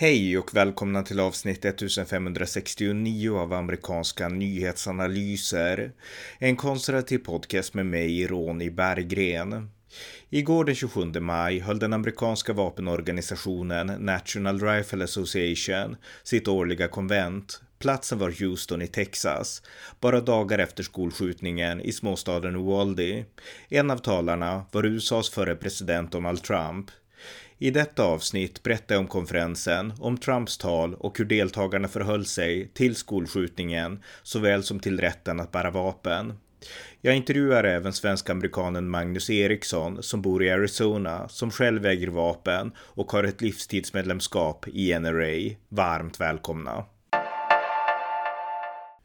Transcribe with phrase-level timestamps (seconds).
[0.00, 5.92] Hej och välkomna till avsnitt 1569 av amerikanska nyhetsanalyser.
[6.38, 9.70] En konservativ podcast med mig, Ronny Berggren.
[10.30, 17.62] Igår den 27 maj höll den amerikanska vapenorganisationen National Rifle Association sitt årliga konvent.
[17.78, 19.62] Platsen var Houston i Texas,
[20.00, 23.24] bara dagar efter skolskjutningen i småstaden Uvalde.
[23.68, 26.90] En av talarna var USAs förre president Donald Trump.
[27.60, 32.70] I detta avsnitt berättar jag om konferensen, om Trumps tal och hur deltagarna förhöll sig
[32.74, 36.32] till skolskjutningen såväl som till rätten att bära vapen.
[37.00, 43.12] Jag intervjuar även svensk-amerikanen Magnus Eriksson som bor i Arizona, som själv äger vapen och
[43.12, 45.56] har ett livstidsmedlemskap i NRA.
[45.68, 46.84] Varmt välkomna!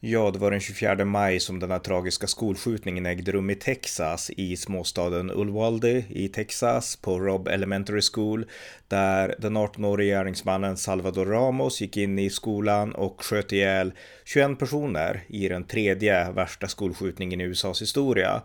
[0.05, 4.29] Ja, det var den 24 maj som den här tragiska skolskjutningen ägde rum i Texas,
[4.29, 8.45] i småstaden Uvalde i Texas, på Robb Elementary School,
[8.87, 13.93] där den 18-årige gärningsmannen Salvador Ramos gick in i skolan och sköt ihjäl
[14.25, 18.41] 21 personer i den tredje värsta skolskjutningen i USAs historia.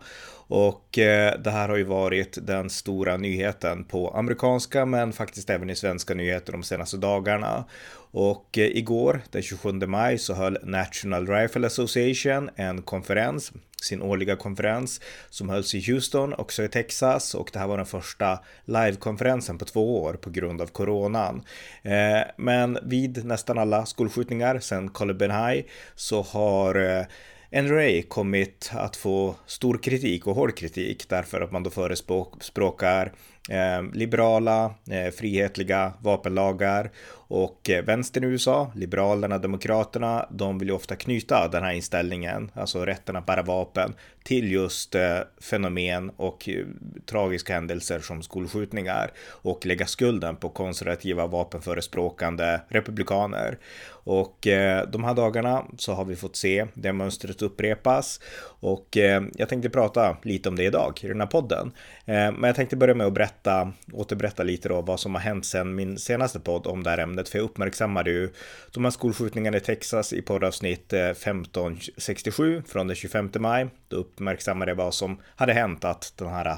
[0.47, 5.69] Och eh, det här har ju varit den stora nyheten på amerikanska men faktiskt även
[5.69, 7.65] i svenska nyheter de senaste dagarna.
[8.11, 14.35] Och eh, igår, den 27 maj, så höll National Rifle Association en konferens, sin årliga
[14.35, 17.35] konferens, som hölls i Houston, också i Texas.
[17.35, 21.43] Och det här var den första livekonferensen på två år på grund av coronan.
[21.83, 25.65] Eh, men vid nästan alla skolskjutningar sedan Columbine High
[25.95, 27.05] så har eh,
[27.51, 33.13] NRA kommit att få stor kritik och hård kritik därför att man då förespråkar
[33.49, 36.91] eh, liberala, eh, frihetliga vapenlagar
[37.29, 42.51] och eh, vänstern i USA, Liberalerna, Demokraterna, de vill ju ofta knyta den här inställningen,
[42.53, 46.65] alltså rätten att bära vapen, till just eh, fenomen och eh,
[47.05, 53.57] tragiska händelser som skolskjutningar och lägga skulden på konservativa vapenförespråkande republikaner.
[54.03, 58.19] Och eh, de här dagarna så har vi fått se det mönstret upprepas
[58.59, 61.71] och eh, jag tänkte prata lite om det idag i den här podden.
[62.05, 65.45] Eh, men jag tänkte börja med att berätta, återberätta lite då vad som har hänt
[65.45, 68.29] sedan min senaste podd om det här ämnet, för jag uppmärksammade ju
[68.71, 73.67] de här skolskjutningarna i Texas i poddavsnitt eh, 1567 från den 25 maj.
[73.87, 76.57] Då uppmärksammade jag vad som hade hänt att den här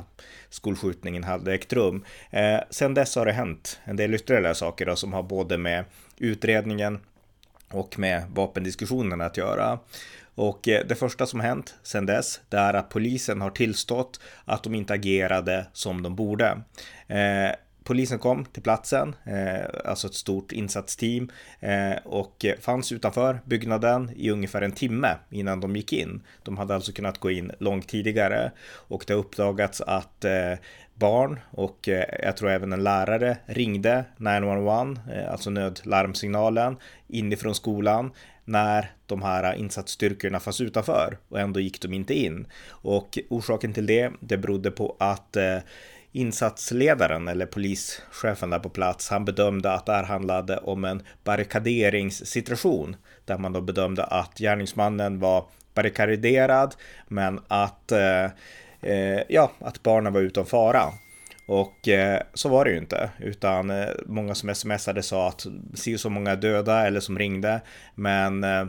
[0.50, 2.06] skolskjutningen hade ägt rum.
[2.30, 5.86] Eh, sen dess har det hänt en del ytterligare saker då, som har både med
[6.18, 7.00] utredningen
[7.72, 9.80] och med vapendiskussionerna att göra.
[10.36, 14.64] Och eh, det första som hänt sedan dess, det är att polisen har tillstått att
[14.64, 16.62] de inte agerade som de borde.
[17.08, 24.12] Eh, polisen kom till platsen, eh, alltså ett stort insatsteam, eh, och fanns utanför byggnaden
[24.16, 26.24] i ungefär en timme innan de gick in.
[26.44, 28.52] De hade alltså kunnat gå in långt tidigare
[28.88, 30.54] och det har uppdagats att eh,
[31.02, 36.78] barn och eh, jag tror även en lärare ringde 911, eh, alltså nödlarmsignalen
[37.08, 38.12] inifrån skolan
[38.46, 42.48] när de här insatsstyrkorna fanns utanför och ändå gick de inte in.
[42.70, 45.58] Och orsaken till det, det berodde på att eh,
[46.12, 52.96] insatsledaren eller polischefen där på plats, han bedömde att det här handlade om en barrikaderingssituation
[53.26, 56.76] där man då bedömde att gärningsmannen var barrikaderad
[57.08, 58.26] men att eh,
[58.82, 60.84] eh, ja, att barnen var utom fara.
[61.52, 65.98] Och eh, så var det ju inte, utan eh, många som smsade sa att si
[65.98, 67.62] så många döda eller som ringde,
[67.96, 68.60] men eh,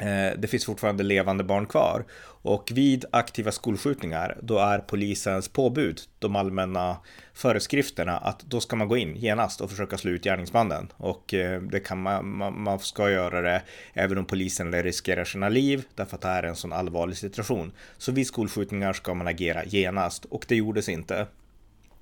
[0.00, 2.04] eh, det finns fortfarande levande barn kvar.
[2.42, 6.96] Och vid aktiva skolskjutningar, då är polisens påbud, de allmänna
[7.34, 10.92] föreskrifterna, att då ska man gå in genast och försöka slå ut gärningsmannen.
[10.96, 13.62] Och eh, det kan man, man, man ska göra det
[13.94, 17.72] även om polisen riskerar sina liv, därför att det här är en sån allvarlig situation.
[17.98, 21.26] Så vid skolskjutningar ska man agera genast och det gjordes inte.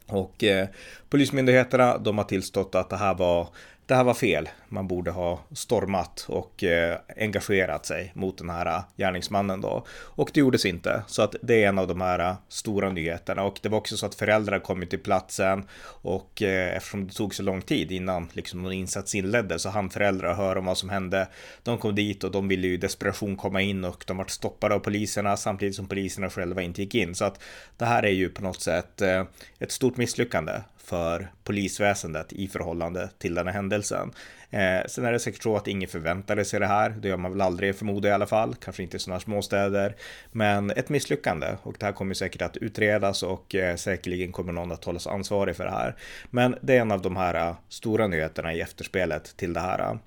[0.08, 0.68] Och eh,
[1.10, 3.48] polismyndigheterna, de har tillstått att det här var
[3.88, 4.48] det här var fel.
[4.68, 9.86] Man borde ha stormat och eh, engagerat sig mot den här eh, gärningsmannen då.
[9.90, 11.02] Och det gjordes inte.
[11.06, 13.42] Så att det är en av de här eh, stora nyheterna.
[13.42, 15.64] Och det var också så att föräldrar kom till platsen
[16.02, 19.90] och eh, eftersom det tog så lång tid innan liksom någon insats inleddes så hann
[19.90, 21.28] föräldrar höra om vad som hände.
[21.62, 24.74] De kom dit och de ville ju i desperation komma in och de var stoppade
[24.74, 27.14] av poliserna samtidigt som poliserna själva inte gick in.
[27.14, 27.42] Så att
[27.76, 29.24] det här är ju på något sätt eh,
[29.58, 30.52] ett stort misslyckande
[30.88, 34.12] för polisväsendet i förhållande till den här händelsen.
[34.50, 36.90] Eh, sen är det säkert så att ingen förväntade sig det här.
[36.90, 38.54] Det gör man väl aldrig förmodar i alla fall.
[38.54, 39.96] Kanske inte i sådana småstäder.
[40.32, 44.72] Men ett misslyckande och det här kommer säkert att utredas och eh, säkerligen kommer någon
[44.72, 45.96] att hållas ansvarig för det här.
[46.30, 49.98] Men det är en av de här eh, stora nyheterna i efterspelet till det här.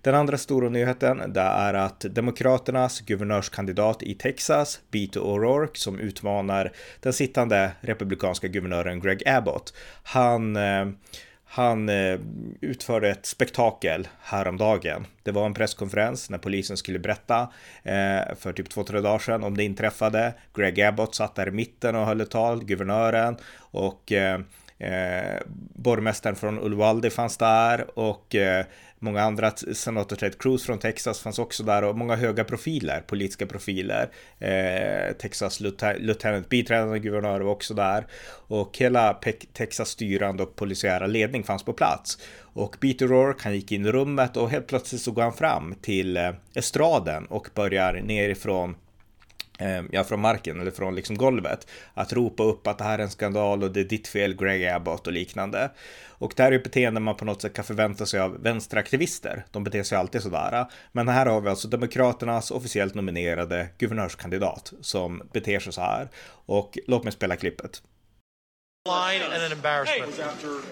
[0.00, 6.72] Den andra stora nyheten det är att Demokraternas guvernörskandidat i Texas, Beto O'Rourke, som utmanar
[7.00, 10.86] den sittande republikanska guvernören Greg Abbott, han eh,
[11.48, 12.18] han eh,
[12.60, 15.06] utförde ett spektakel häromdagen.
[15.22, 17.40] Det var en presskonferens när polisen skulle berätta
[17.82, 20.34] eh, för typ två, tre dagar sedan om det inträffade.
[20.54, 24.40] Greg Abbott satt där i mitten och höll ett tal, guvernören och Eh,
[24.78, 25.40] eh
[25.74, 28.64] borgmästaren från Uvalde fanns där och eh,
[29.06, 33.46] många andra, senator Ted Cruz från Texas fanns också där och många höga profiler, politiska
[33.46, 34.10] profiler.
[34.38, 38.06] Eh, Texas lieutenant, biträdande guvernör var också där
[38.48, 39.20] och hela
[39.52, 42.18] Texas styrande och polisiära ledning fanns på plats.
[42.42, 45.74] Och Peter Rourke, han gick in i rummet och helt plötsligt så går han fram
[45.82, 48.74] till eh, estraden och börjar nerifrån
[49.58, 51.66] Eh, ja, från marken eller från liksom golvet.
[51.94, 54.66] Att ropa upp att det här är en skandal och det är ditt fel Greg
[54.66, 55.70] Abbott och liknande.
[56.18, 59.44] Och det här är ett beteende man på något sätt kan förvänta sig av vänsteraktivister.
[59.50, 60.66] De beter sig alltid sådär.
[60.92, 66.08] Men här har vi alltså Demokraternas officiellt nominerade guvernörskandidat som beter sig så här.
[66.46, 67.82] Och låt mig spela klippet.
[68.86, 70.14] Line and an embarrassment.
[70.14, 70.62] Hey, after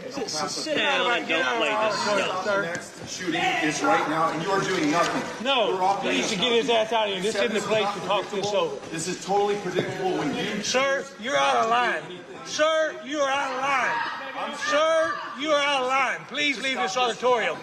[0.48, 2.44] sit down and don't play this stuff.
[2.44, 5.44] The next shooting is right now, and you are doing nothing.
[5.44, 7.22] No, he needs to get his ass out of here.
[7.22, 8.76] This isn't the place to talk this over.
[8.90, 10.62] This is totally predictable when you...
[10.62, 12.02] Sir, you're out of line.
[12.46, 14.56] Sir, you are out of line.
[14.58, 16.18] Sir, you are out of line.
[16.28, 17.56] Please leave this auditorium.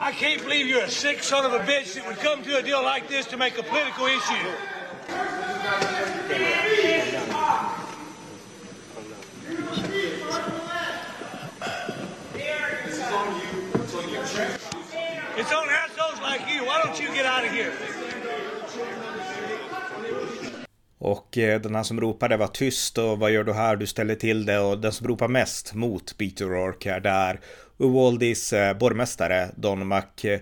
[0.00, 2.62] I can't believe you're a sick son of a bitch that would come to a
[2.62, 4.52] deal like this to make a political issue.
[15.38, 16.64] It's on assholes like you.
[16.64, 17.72] Why don't you get out of here?
[20.98, 23.76] Och eh, den här som ropade var tyst och vad gör du här?
[23.76, 27.40] Du ställer till det och den som ropar mest mot Peter Rourke är där
[27.78, 30.02] Uwaldis eh, borgmästare Don Mac.
[30.24, 30.40] Eh,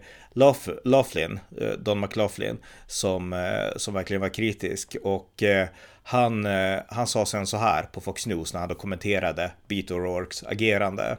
[0.84, 5.68] Laughlin, eh, Don McLaughlin som, eh, som verkligen var kritisk och eh,
[6.02, 6.46] han,
[6.88, 11.16] han sa sen så här på Fox News när han då kommenterade Beat O'Rourkes agerande.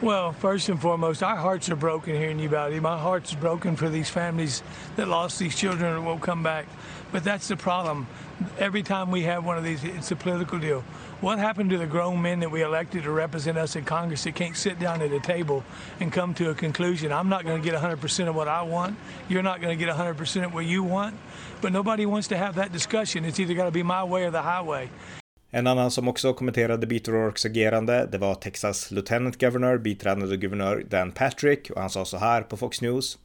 [0.00, 2.80] Well, first and foremost, our hearts are broken here in Uvalde.
[2.80, 4.64] My heart's broken for these families
[4.96, 6.66] that lost these children and won't come back.
[7.12, 8.06] But that's the problem.
[8.58, 10.82] Every time we have one of these, it's a political deal.
[11.20, 14.34] What happened to the grown men that we elected to represent us in Congress that
[14.34, 15.62] can't sit down at a table
[16.00, 17.12] and come to a conclusion?
[17.12, 18.96] I'm not going to get 100% of what I want.
[19.28, 21.14] You're not going to get 100% of what you want.
[21.60, 23.24] But nobody wants to have that discussion.
[23.24, 24.88] It's either got to be my way or the highway.
[25.54, 30.84] En annan som också kommenterade Peter O'Rourkes agerande, det var Texas Lieutenant Governor, biträdande guvernör
[30.88, 33.18] Dan Patrick, och han sa så här på Fox News.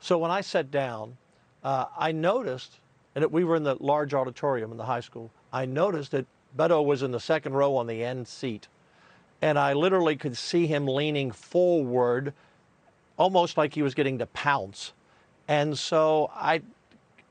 [0.00, 1.16] So when I sat down,
[1.64, 2.72] uh, I noticed,
[3.14, 6.26] and we were in the large auditorium in the high school, I noticed that
[6.56, 8.68] Beto was in the second row on the end seat.
[9.42, 12.32] And I literally could see him leaning forward,
[13.16, 14.92] almost like he was getting to pounce.
[15.48, 16.62] And so I,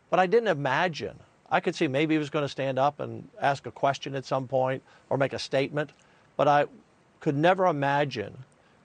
[0.10, 1.20] but I didn't imagine
[1.54, 4.26] I could see maybe he was going to stand up and ask a question at
[4.26, 5.92] some point or make a statement,
[6.36, 6.66] but I
[7.20, 8.36] could never imagine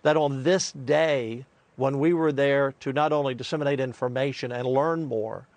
[0.02, 1.46] that on this day,
[1.76, 5.47] when we were there to not only disseminate information and learn more,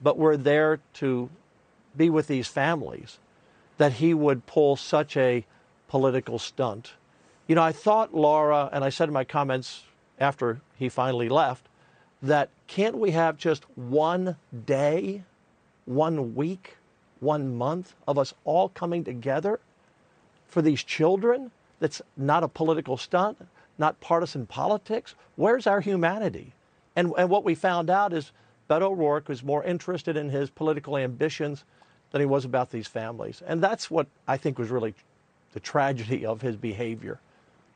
[0.00, 1.30] but we're there to
[1.96, 3.18] be with these families,
[3.78, 5.44] that he would pull such a
[5.88, 6.92] political stunt.
[7.46, 9.84] You know, I thought, Laura, and I said in my comments
[10.20, 11.66] after he finally left,
[12.22, 14.36] that can't we have just one
[14.66, 15.22] day
[15.88, 16.76] one week,
[17.20, 19.58] one month of us all coming together
[20.46, 23.38] for these children that's not a political stunt,
[23.78, 25.14] not partisan politics.
[25.36, 26.52] Where's our humanity?
[26.94, 28.32] And, and what we found out is
[28.68, 31.64] Beto O'Rourke was more interested in his political ambitions
[32.10, 33.42] than he was about these families.
[33.46, 34.94] And that's what I think was really
[35.52, 37.20] the tragedy of his behavior.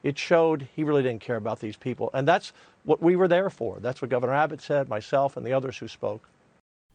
[0.03, 2.11] It showed he really didn't care about these people.
[2.13, 2.53] And that's
[2.85, 3.79] what we were there for.
[3.81, 6.27] That's what Governor Abbott said, myself, and the others who spoke.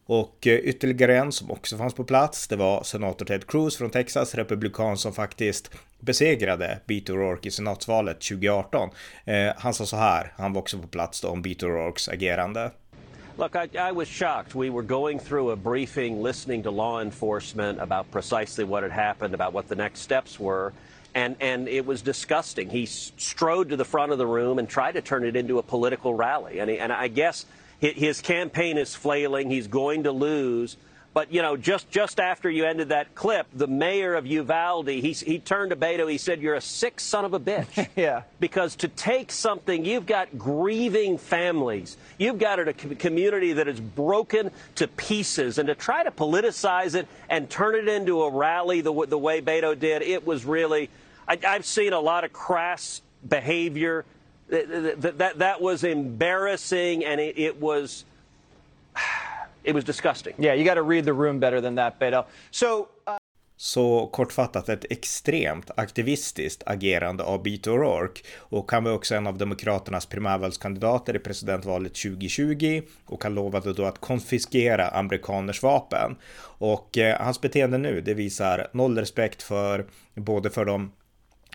[0.06, 3.90] Och eh, ytterligare en som också fanns på plats, det var senator Ted Cruz från
[3.90, 8.90] Texas, republikan som faktiskt besegrade Beto O'Rourke i senatsvalet 2018.
[9.24, 12.70] Eh, han sa så här, han var också på plats då, om Beto O'Rourkes agerande.
[13.38, 14.56] Look, I, I, was shocked.
[14.56, 19.32] We were going through a briefing, listening to law enforcement about precisely what had happened,
[19.32, 20.72] about what the next steps were.
[21.14, 22.68] And, and it was disgusting.
[22.68, 25.62] He strode to the front of the room and tried to turn it into a
[25.62, 26.58] political rally.
[26.58, 27.46] And, he, and I guess
[27.78, 29.50] his campaign is flailing.
[29.50, 30.76] He's going to lose.
[31.14, 35.12] But you know, just just after you ended that clip, the mayor of Uvalde, he
[35.12, 36.10] he turned to Beto.
[36.10, 38.22] He said, "You're a sick son of a bitch." yeah.
[38.38, 41.96] Because to take something, you've got grieving families.
[42.18, 47.08] You've got a community that is broken to pieces, and to try to politicize it
[47.28, 50.90] and turn it into a rally the the way Beto did, it was really.
[51.26, 54.06] I, I've seen a lot of crass behavior
[54.48, 58.04] that, that, that was embarrassing and it, it was
[59.64, 60.34] it was disgusting.
[60.38, 62.24] Yeah, you got to read the room better than that, Beto.
[62.50, 62.88] So.
[63.08, 63.16] Uh...
[63.60, 69.38] Så kortfattat ett extremt aktivistiskt agerande av Beto O'Rourke och han var också en av
[69.38, 76.16] Demokraternas primärvalskandidater i presidentvalet 2020 och han lovade då att konfiskera amerikaners vapen.
[76.40, 80.92] Och eh, hans beteende nu, det visar noll respekt för både för de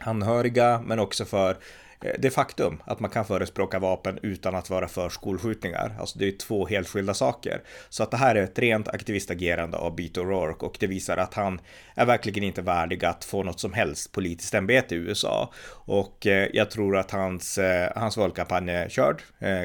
[0.02, 1.58] anhöriga men också för
[2.04, 5.96] Eh, det faktum att man kan förespråka vapen utan att vara för skolskjutningar.
[6.00, 7.62] Alltså det är två helt skilda saker.
[7.90, 11.34] Så att det här är ett rent aktivistagerande av Beto O'Rourke och det visar att
[11.34, 11.62] han
[11.96, 15.54] är verkligen inte värdig att få något som helst politiskt ämbete i USA.
[15.70, 19.22] Och eh, jag tror att hans, eh, hans valkampanj är körd.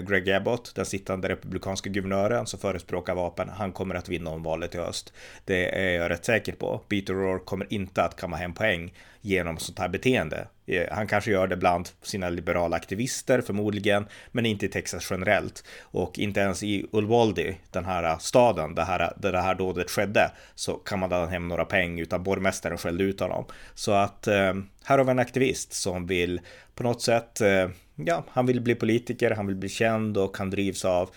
[0.08, 4.74] Greg Abbott, den sittande republikanska guvernören som förespråkar vapen, han kommer att vinna om valet
[4.74, 5.12] i höst.
[5.44, 6.80] Det är jag rätt säker på.
[6.88, 10.48] Beto O'Rourke kommer inte att kamma hem poäng genom sånt här beteende.
[10.66, 15.64] Eh, han kanske gör det bland sina liberala aktivister förmodligen, men inte i Texas generellt.
[15.80, 19.54] Och inte ens i Uvalde, den här eh, staden där, här, eh, där det här
[19.54, 23.44] dådet skedde, så kan man ladda hem några pengar utan borgmästaren skällde ut honom.
[23.74, 26.40] Så att eh, här har vi en aktivist som vill
[26.74, 30.50] på något sätt, eh, ja, han vill bli politiker, han vill bli känd och han
[30.50, 31.10] drivs av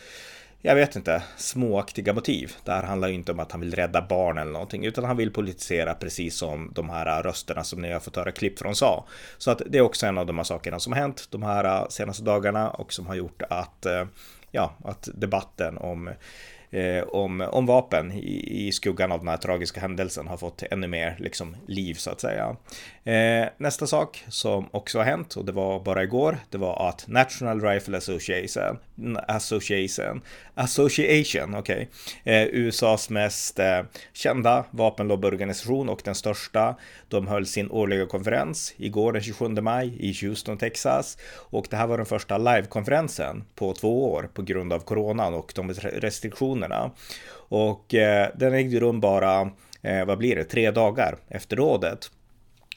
[0.62, 2.54] jag vet inte, småaktiga motiv.
[2.64, 5.18] Det här handlar ju inte om att han vill rädda barn eller någonting, utan han
[5.18, 9.06] vill politisera precis som de här rösterna som ni har fått höra klipp från sa.
[9.38, 11.90] Så att det är också en av de här sakerna som har hänt de här
[11.90, 14.06] senaste dagarna och som har gjort att, eh,
[14.52, 16.10] ja, att debatten om
[16.72, 20.88] eh, om, om vapen i, i, skuggan av den här tragiska händelsen har fått ännu
[20.88, 22.56] mer liksom, liv så att säga.
[23.04, 27.08] Eh, nästa sak som också har hänt och det var bara igår, det var att
[27.08, 30.22] National Rifle Association, Association,
[30.54, 31.90] Association, okej,
[32.22, 33.82] okay, eh, USAs mest eh,
[34.14, 36.76] kända vapenlobbyorganisation och den största,
[37.08, 41.88] de höll sin årliga konferens igår den 27 maj i Houston, Texas och det här
[41.88, 46.92] var den första livekonferensen på två år på grund av coronan och de restriktioner restriktionerna.
[47.50, 49.42] Och eh, den ägde rum bara,
[49.82, 52.12] eh, vad blir det, tre dagar efter rådet.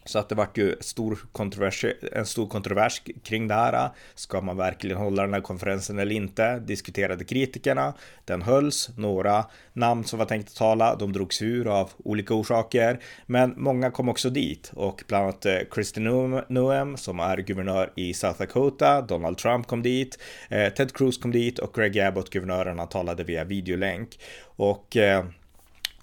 [0.04, 3.90] Så att det vart ju stor kontrovers, en stor kontrovers kring det här.
[4.14, 6.58] Ska man verkligen hålla den här konferensen eller inte?
[6.58, 7.94] Diskuterade kritikerna.
[8.24, 8.90] Den hölls.
[8.96, 13.00] Några namn som var tänkt att tala, de drogs ur av olika orsaker.
[13.26, 16.04] Men många kom också dit och bland annat eh, Kristin
[16.48, 19.02] Noem som är guvernör i South Dakota.
[19.02, 20.18] Donald Trump kom dit.
[20.48, 24.18] Eh, Ted Cruz kom dit och Greg Abbott, guvernören, han talade via videolänk.
[24.56, 25.24] Och eh,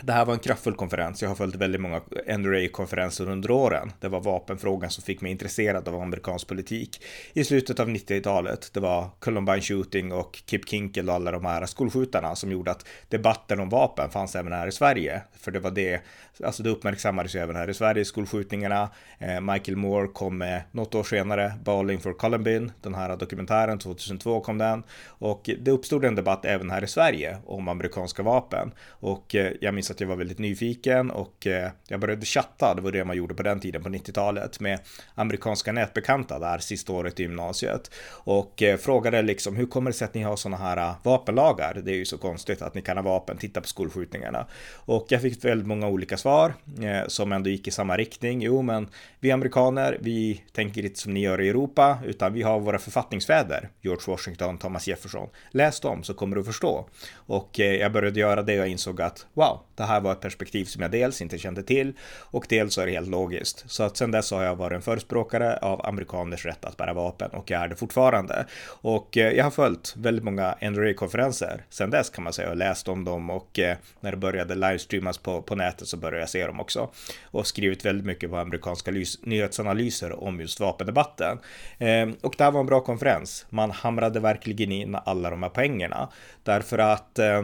[0.02, 1.22] det här var en kraftfull konferens.
[1.22, 2.02] Jag har följt väldigt många
[2.38, 3.92] NRA-konferenser under åren.
[4.00, 7.04] Det var vapenfrågan som fick mig intresserad av amerikansk politik
[7.34, 8.70] i slutet av 90-talet.
[8.74, 12.86] Det var Columbine Shooting och Kip Kinkel och alla de här skolskjutarna som gjorde att
[13.10, 15.22] debatten om vapen fanns även här i Sverige.
[15.40, 16.02] För det var det,
[16.46, 18.90] alltså det uppmärksammades ju även här i Sverige, skolskjutningarna.
[19.20, 24.42] Eh, Michael Moore kom med något år senare, Bowling for Columbine, den här dokumentären, 2002
[24.42, 24.84] kom den.
[25.08, 28.72] Och det uppstod en debatt även här i Sverige om amerikanska vapen.
[28.90, 32.82] Och eh, jag minns att jag var väldigt nyfiken och eh, jag började chatta, det
[32.82, 34.80] var det man gjorde på den tiden på 90-talet med
[35.16, 37.92] amerikanska nätbekanta där sista året i gymnasiet
[38.24, 41.82] och eh, frågade liksom hur kommer det sig att ni har sådana här eh, vapenlagar?
[41.84, 44.48] Det är ju så konstigt att ni kan ha vapen, titta på skolskjutningarna.
[44.74, 48.42] Och jag fick väldigt många olika svar Eh, som ändå gick i samma riktning.
[48.42, 48.88] Jo, men
[49.20, 53.70] vi amerikaner, vi tänker inte som ni gör i Europa, utan vi har våra författningsfäder,
[53.82, 55.30] George Washington, Thomas Jefferson.
[55.52, 56.88] Läs dem så kommer du förstå.
[57.14, 60.20] Och eh, jag började göra det och jag insåg att wow, det här var ett
[60.20, 63.64] perspektiv som jag dels inte kände till och dels är det helt logiskt.
[63.68, 67.32] Så att sen dess har jag varit en förespråkare av amerikaners rätt att bära vapen
[67.32, 68.46] och jag är det fortfarande.
[68.68, 72.88] Och eh, jag har följt väldigt många NRA-konferenser sen dess kan man säga och läst
[72.88, 76.48] om dem och eh, när det började livestreamas på, på nätet så började jag se
[76.48, 76.90] dem också
[77.24, 78.92] och skrivit väldigt mycket på amerikanska
[79.22, 81.40] nyhetsanalyser om just vapendebatten.
[81.78, 83.46] Eh, och det här var en bra konferens.
[83.50, 86.10] Man hamrade verkligen in alla de här poängerna
[86.44, 87.44] därför att eh,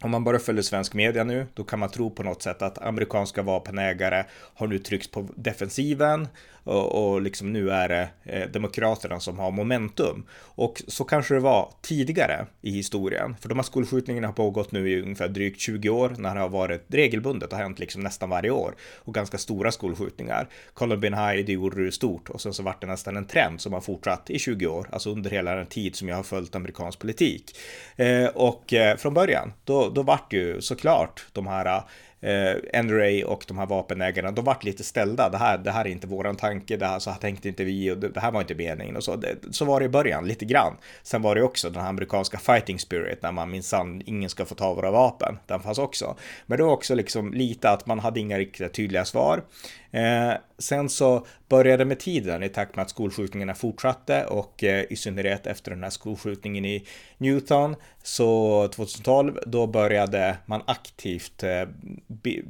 [0.00, 2.78] om man bara följer svensk media nu, då kan man tro på något sätt att
[2.78, 4.24] amerikanska vapenägare
[4.54, 6.28] har nu tryckts på defensiven
[6.66, 10.26] och, och liksom nu är det eh, demokraterna som har momentum.
[10.38, 14.90] Och så kanske det var tidigare i historien, för de här skolskjutningarna har pågått nu
[14.90, 18.50] i ungefär drygt 20 år när det har varit regelbundet och hänt liksom nästan varje
[18.50, 20.48] år och ganska stora skolskjutningar.
[20.74, 23.72] Columbine High, det gjorde det stort och sen så vart det nästan en trend som
[23.72, 26.98] har fortsatt i 20 år, alltså under hela den tid som jag har följt amerikansk
[26.98, 27.58] politik.
[27.96, 31.82] Eh, och eh, från början, då, då vart ju såklart de här
[32.20, 35.28] eh, NRA och de här vapenägarna, de vart lite ställda.
[35.28, 37.90] Det här, det här är inte våran tanke, det här, så här tänkte inte vi
[37.90, 39.16] och det, det här var inte meningen och så.
[39.16, 40.76] Det, så var det i början, lite grann.
[41.02, 44.54] Sen var det också den här amerikanska fighting spirit, när man minsann, ingen ska få
[44.54, 45.38] ta våra vapen.
[45.46, 46.16] Den fanns också.
[46.46, 49.42] Men det var också liksom lite att man hade inga riktigt tydliga svar.
[49.90, 54.96] Eh, sen så började med tiden i takt med att skolskjutningarna fortsatte och eh, i
[54.96, 56.86] synnerhet efter den här skolskjutningen i
[57.18, 61.68] Newton så 2012 då började man aktivt eh,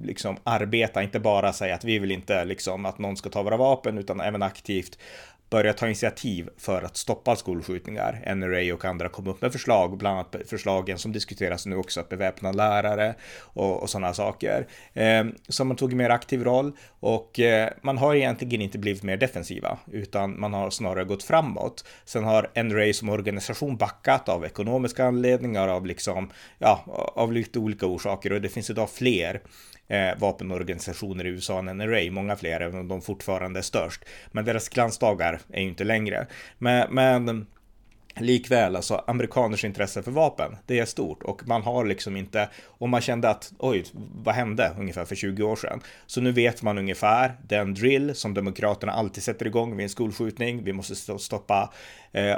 [0.02, 3.56] liksom arbeta, inte bara säga att vi vill inte liksom att någon ska ta våra
[3.56, 4.98] vapen, utan även aktivt
[5.50, 8.34] börja ta initiativ för att stoppa skolskjutningar.
[8.34, 12.08] NRA och andra kom upp med förslag, bland annat förslagen som diskuteras nu också, att
[12.08, 14.66] beväpna lärare och, och sådana saker.
[14.94, 19.02] Eh, så man tog en mer aktiv roll och eh, man har egentligen inte blivit
[19.02, 21.84] mer defensiva, utan man har snarare gått framåt.
[22.04, 26.84] Sen har NRA som organisation backat av ekonomiska anledningar, av liksom, ja,
[27.14, 29.40] av lite olika orsaker och det finns idag fler
[29.88, 34.04] eh, vapenorganisationer i USA än NRA, många fler, även om de fortfarande är störst.
[34.32, 36.26] Men deras glansdagar är ju inte längre.
[36.58, 37.46] Men, men
[38.20, 42.88] Likväl, alltså amerikaners intresse för vapen, det är stort och man har liksom inte, och
[42.88, 45.80] man kände att oj, vad hände ungefär för 20 år sedan?
[46.06, 50.64] Så nu vet man ungefär den drill som demokraterna alltid sätter igång vid en skolskjutning.
[50.64, 51.72] Vi måste stoppa
[52.16, 52.36] eh,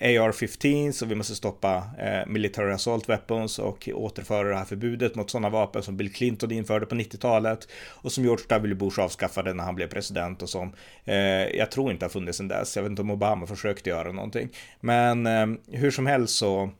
[0.00, 5.30] AR-15 så vi måste stoppa eh, military assault weapons och återföra det här förbudet mot
[5.30, 8.74] sådana vapen som Bill Clinton införde på 90-talet och som George W.
[8.74, 10.72] Bush avskaffade när han blev president och som
[11.04, 11.16] eh,
[11.56, 12.76] jag tror inte har funnits sedan dess.
[12.76, 14.48] Jag vet inte om Obama försökte göra någonting.
[14.80, 16.70] Men eh, hur som helst så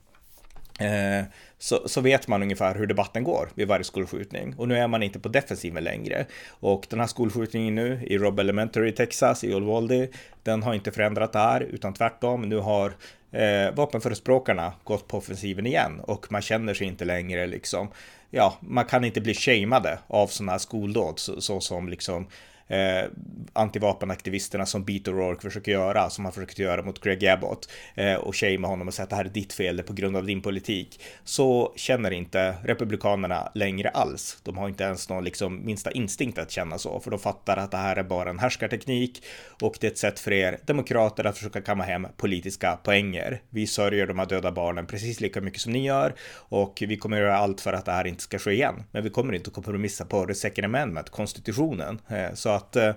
[0.81, 1.25] Eh,
[1.59, 4.55] så, så, vet man ungefär hur debatten går vid varje skolskjutning.
[4.59, 6.27] Och nu är man inte på defensiven längre.
[6.49, 10.09] Och den här skolskjutningen nu i Rob Elementary i Texas, i Uvalde,
[10.43, 12.43] den har inte förändrat det här, utan tvärtom.
[12.43, 12.93] Nu har
[13.33, 17.89] eh, vapenförespråkarna gått på offensiven igen och man känner sig inte längre liksom,
[18.31, 22.27] ja, man kan inte bli shameade av sådana här skoldåd så, så som liksom
[22.69, 23.05] eh,
[23.53, 28.37] antivapenaktivisterna som Beat O'Rourke försöker göra, som han försökte göra mot Greg Abbott eh, och
[28.37, 30.27] shamea honom och säga att det här är ditt fel, det är på grund av
[30.27, 34.39] din politik, så känner inte republikanerna längre alls.
[34.43, 37.71] De har inte ens någon liksom minsta instinkt att känna så, för de fattar att
[37.71, 39.23] det här är bara en härskarteknik
[39.63, 43.41] och det är ett sätt för er demokrater att försöka kamma hem politiska poänger.
[43.51, 47.19] Vi sörjer de här döda barnen precis lika mycket som ni gör och vi kommer
[47.19, 48.83] göra allt för att det här inte ska ske igen.
[48.91, 52.01] Men vi kommer inte att kompromissa på the second amendment, konstitutionen.
[52.09, 52.93] Eh, så att eh,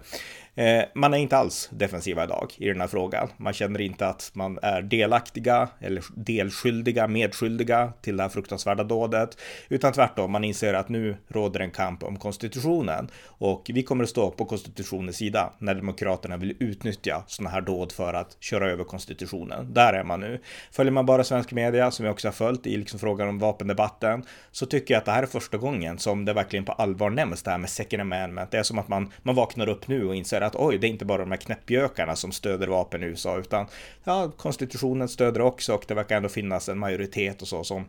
[0.59, 3.29] Eh, man är inte alls defensiva idag i den här frågan.
[3.37, 9.37] Man känner inte att man är delaktiga eller delskyldiga, medskyldiga till det här fruktansvärda dådet,
[9.69, 14.09] utan tvärtom, man inser att nu råder en kamp om konstitutionen och vi kommer att
[14.09, 18.83] stå på konstitutionens sida när demokraterna vill utnyttja sådana här dåd för att köra över
[18.83, 19.73] konstitutionen.
[19.73, 20.41] Där är man nu.
[20.71, 24.23] Följer man bara svensk media, som jag också har följt i liksom frågan om vapendebatten,
[24.51, 27.43] så tycker jag att det här är första gången som det verkligen på allvar nämns
[27.43, 28.51] det här med second amendment.
[28.51, 30.89] Det är som att man, man vaknar upp nu och inser att oj, det är
[30.89, 33.65] inte bara de här knäppjökarna som stöder vapen i USA, utan
[34.03, 37.85] ja, konstitutionen stöder också och det verkar ändå finnas en majoritet och så som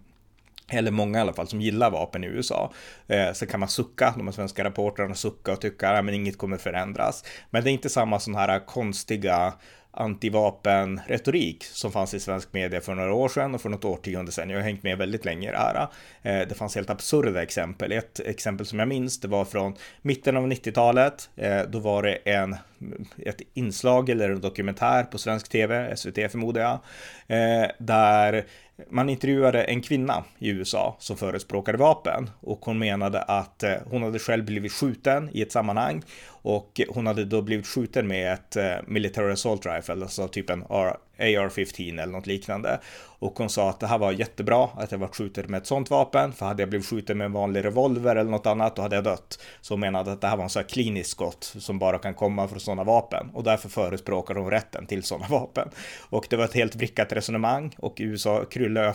[0.72, 2.72] eller många i alla fall, som gillar vapen i USA.
[3.06, 6.56] Eh, sen kan man sucka, de här svenska rapporterna sucka och tycka att inget kommer
[6.56, 7.24] förändras.
[7.50, 9.52] Men det är inte samma sån här konstiga
[9.92, 14.50] antivapenretorik som fanns i svensk media för några år sedan och för något årtionde sedan.
[14.50, 15.88] Jag har hängt med väldigt länge i det här.
[16.22, 17.92] Eh, det fanns helt absurda exempel.
[17.92, 21.30] Ett exempel som jag minns, det var från mitten av 90-talet.
[21.36, 22.56] Eh, då var det en,
[23.18, 26.78] ett inslag eller en dokumentär på svensk tv, SVT förmodar jag,
[27.38, 28.44] eh, där
[28.90, 34.18] man intervjuade en kvinna i USA som förespråkade vapen och hon menade att hon hade
[34.18, 36.02] själv blivit skjuten i ett sammanhang
[36.42, 40.64] och hon hade då blivit skjuten med ett eh, military assault rifle, alltså typ en
[40.64, 42.80] AR-15 eller något liknande.
[43.20, 45.90] Och hon sa att det här var jättebra att jag var skjuten med ett sånt
[45.90, 48.96] vapen, för hade jag blivit skjuten med en vanlig revolver eller något annat, då hade
[48.96, 49.42] jag dött.
[49.60, 52.14] Så hon menade att det här var en sån här klinisk skott som bara kan
[52.14, 55.68] komma från sådana vapen och därför förespråkar hon rätten till sådana vapen.
[56.10, 58.94] Och det var ett helt vrickat resonemang och i USA kryllar jag,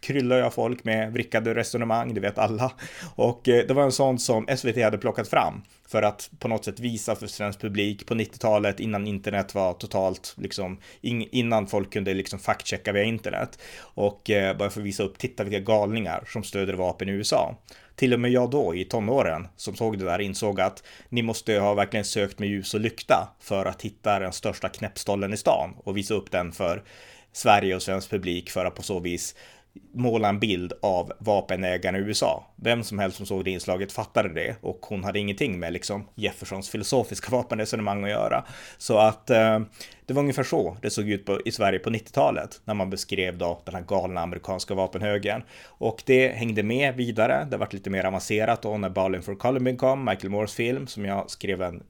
[0.00, 2.72] kryllar jag folk med vrickade resonemang, det vet alla.
[3.14, 6.64] Och eh, det var en sån som SVT hade plockat fram för att på något
[6.64, 12.14] sätt visa för svensk publik på 90-talet innan internet var totalt liksom innan folk kunde
[12.14, 16.42] liksom faktchecka via internet och eh, bara för att visa upp, titta vilka galningar som
[16.42, 17.56] stöder vapen i USA.
[17.96, 21.58] Till och med jag då i tonåren som såg det där insåg att ni måste
[21.58, 25.74] ha verkligen sökt med ljus och lykta för att hitta den största knäppstollen i stan
[25.84, 26.82] och visa upp den för
[27.32, 29.34] Sverige och svensk publik för att på så vis
[29.94, 32.44] måla en bild av vapenägarna i USA.
[32.62, 36.06] Vem som helst som såg det inslaget fattade det och hon hade ingenting med liksom
[36.14, 38.44] Jeffersons filosofiska vapenresonemang att göra.
[38.78, 39.60] Så att eh,
[40.06, 43.38] det var ungefär så det såg ut på, i Sverige på 90-talet när man beskrev
[43.38, 45.42] då den här galna amerikanska vapenhögen.
[45.66, 47.48] Och det hängde med vidare.
[47.50, 51.04] Det vart lite mer avancerat då när Bowling for Columbine kom, Michael Moores film som
[51.04, 51.82] jag skrev en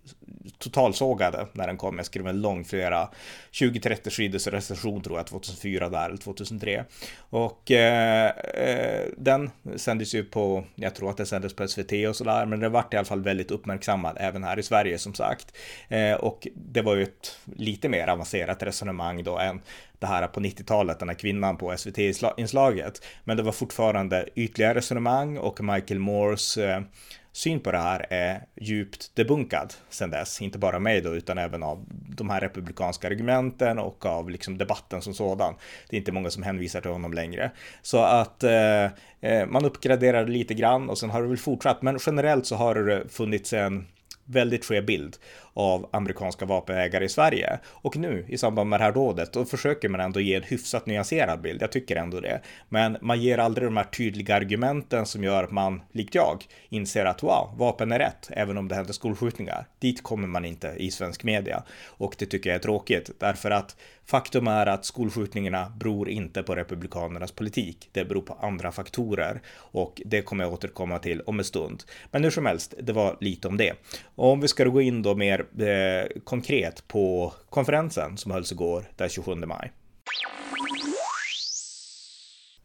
[0.58, 1.96] totalsågade när den kom.
[1.96, 3.08] Jag skrev en lång, flera
[3.52, 6.84] 20-30 sidors recension tror jag, 2004 där eller 2003.
[7.18, 12.16] Och eh, eh, den sändes ju på, jag tror att det sändes på SVT och
[12.16, 15.56] sådär, men det vart i alla fall väldigt uppmärksammad även här i Sverige som sagt.
[15.88, 19.60] Eh, och det var ju ett lite mer avancerat resonemang då än
[19.98, 23.02] det här på 90-talet, den här kvinnan på SVT-inslaget.
[23.24, 26.82] Men det var fortfarande ytliga resonemang och Michael Moores eh,
[27.40, 30.42] syn på det här är djupt debunkad sedan dess.
[30.42, 31.84] Inte bara mig då, utan även av
[32.16, 35.54] de här republikanska argumenten och av liksom debatten som sådan.
[35.88, 37.50] Det är inte många som hänvisar till honom längre.
[37.82, 38.84] Så att eh,
[39.20, 41.82] eh man uppgraderar lite grann och sen har det väl fortsatt.
[41.82, 43.86] Men generellt så har det funnits en
[44.24, 45.16] väldigt skev bild
[45.60, 47.58] av amerikanska vapenägare i Sverige.
[47.66, 50.86] Och nu i samband med det här rådet, då försöker man ändå ge en hyfsat
[50.86, 51.62] nyanserad bild.
[51.62, 52.40] Jag tycker ändå det.
[52.68, 57.04] Men man ger aldrig de här tydliga argumenten som gör att man, likt jag, inser
[57.04, 59.66] att wow, vapen är rätt, även om det händer skolskjutningar.
[59.78, 61.62] Dit kommer man inte i svensk media.
[61.86, 63.76] Och det tycker jag är tråkigt, därför att
[64.10, 67.88] faktum är att skolskjutningarna beror inte på republikanernas politik.
[67.92, 71.84] Det beror på andra faktorer och det kommer jag återkomma till om en stund.
[72.10, 73.72] Men hur som helst, det var lite om det.
[74.14, 78.84] Och om vi ska gå in då mer Eh, konkret på konferensen som hölls igår
[78.96, 79.72] den 27 maj.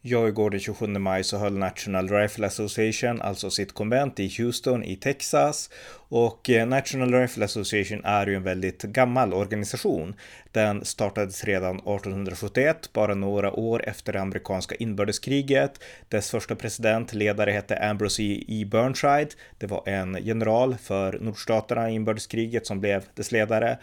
[0.08, 4.84] Ja, igår den 27 maj så höll National Rifle Association alltså sitt konvent i Houston
[4.84, 5.70] i Texas
[6.08, 10.14] och eh, National Rifle Association är ju en väldigt gammal organisation.
[10.52, 15.80] Den startades redan 1871, bara några år efter det amerikanska inbördeskriget.
[16.08, 18.44] Dess första president, ledare hette Ambrose E.
[18.48, 18.64] e.
[18.64, 19.28] Burnside.
[19.58, 23.78] Det var en general för nordstaterna i inbördeskriget som blev dess ledare.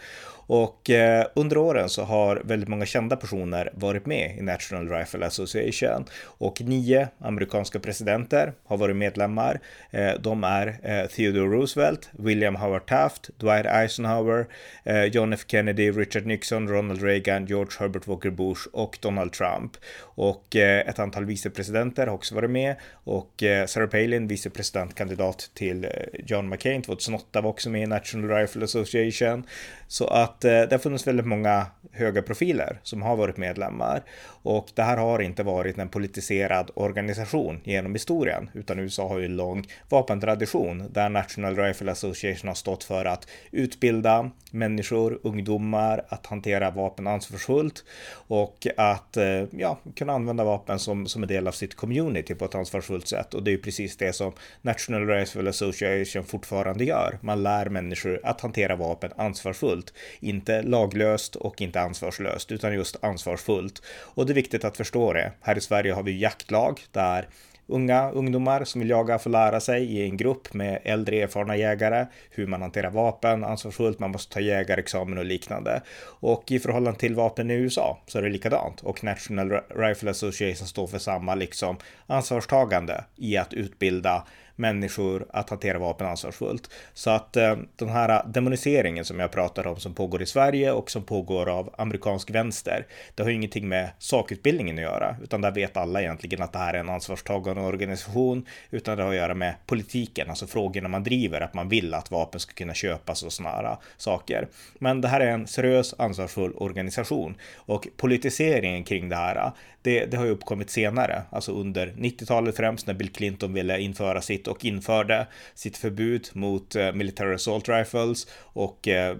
[0.46, 5.26] Och eh, under åren så har väldigt många kända personer varit med i National Rifle
[5.26, 9.60] Association och nio amerikanska presidenter har varit medlemmar.
[9.90, 14.46] Eh, de är eh, Theodore Roosevelt, William Howard Taft, Dwight Eisenhower,
[14.84, 19.76] eh, John F Kennedy, Richard Nixon, Ronald Reagan, George Herbert Walker Bush och Donald Trump.
[20.00, 25.84] Och eh, ett antal vicepresidenter har också varit med och eh, Sarah Palin, vicepresidentkandidat till
[25.84, 25.90] eh,
[26.26, 29.46] John McCain 2008 var också med i National Rifle Association.
[29.88, 34.68] Så att Eh, det har funnits väldigt många höga profiler som har varit medlemmar och
[34.74, 39.36] det här har inte varit en politiserad organisation genom historien utan USA har ju en
[39.36, 46.70] lång vapentradition där National Rifle Association har stått för att utbilda människor, ungdomar att hantera
[46.70, 51.74] vapen ansvarsfullt och att eh, ja, kunna använda vapen som, som en del av sitt
[51.74, 56.24] community på ett ansvarsfullt sätt och det är ju precis det som National Rifle Association
[56.24, 57.18] fortfarande gör.
[57.20, 59.92] Man lär människor att hantera vapen ansvarsfullt,
[60.24, 63.82] inte laglöst och inte ansvarslöst utan just ansvarsfullt.
[63.86, 65.32] Och det är viktigt att förstå det.
[65.40, 67.28] Här i Sverige har vi jaktlag där
[67.66, 72.06] unga ungdomar som vill jaga får lära sig i en grupp med äldre erfarna jägare
[72.30, 75.82] hur man hanterar vapen ansvarsfullt, man måste ta jägarexamen och liknande.
[76.04, 80.66] Och i förhållande till vapen i USA så är det likadant och National Rifle Association
[80.66, 86.70] står för samma liksom ansvarstagande i att utbilda människor att hantera vapen ansvarsfullt.
[86.94, 90.90] Så att eh, den här demoniseringen som jag pratar om som pågår i Sverige och
[90.90, 95.50] som pågår av amerikansk vänster, det har ju ingenting med sakutbildningen att göra, utan där
[95.50, 99.34] vet alla egentligen att det här är en ansvarstagande organisation, utan det har att göra
[99.34, 103.32] med politiken, alltså frågorna man driver, att man vill att vapen ska kunna köpas och
[103.32, 104.48] sådana här saker.
[104.78, 110.16] Men det här är en seriös, ansvarsfull organisation och politiseringen kring det här, det, det
[110.16, 114.64] har ju uppkommit senare, alltså under 90-talet främst när Bill Clinton ville införa sitt och
[114.64, 119.16] införde sitt förbud mot eh, military assault rifles och eh,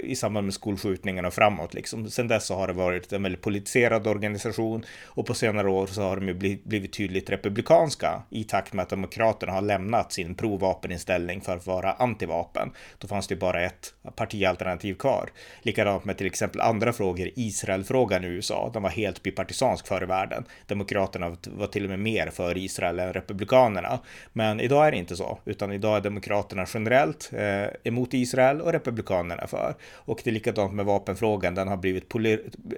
[0.00, 2.10] i samband med skolskjutningarna och framåt liksom.
[2.10, 6.02] Sen dess så har det varit en väldigt politiserad organisation och på senare år så
[6.02, 11.40] har de ju blivit, tydligt republikanska i takt med att demokraterna har lämnat sin provapeninställning
[11.40, 12.70] för att vara antivapen.
[12.98, 15.30] Då fanns det bara ett partialternativ kvar.
[15.62, 20.06] Likadant med till exempel andra frågor, Israelfrågan i USA, den var helt bipartisansk förr i
[20.06, 20.44] världen.
[20.66, 23.98] Demokraterna var till och med mer för Israel än republikanerna.
[24.32, 28.72] Men idag är det inte så, utan idag är demokraterna generellt eh, emot Israel och
[28.72, 29.74] republikanerna för.
[29.94, 32.12] Och det är likadant med vapenfrågan, den har blivit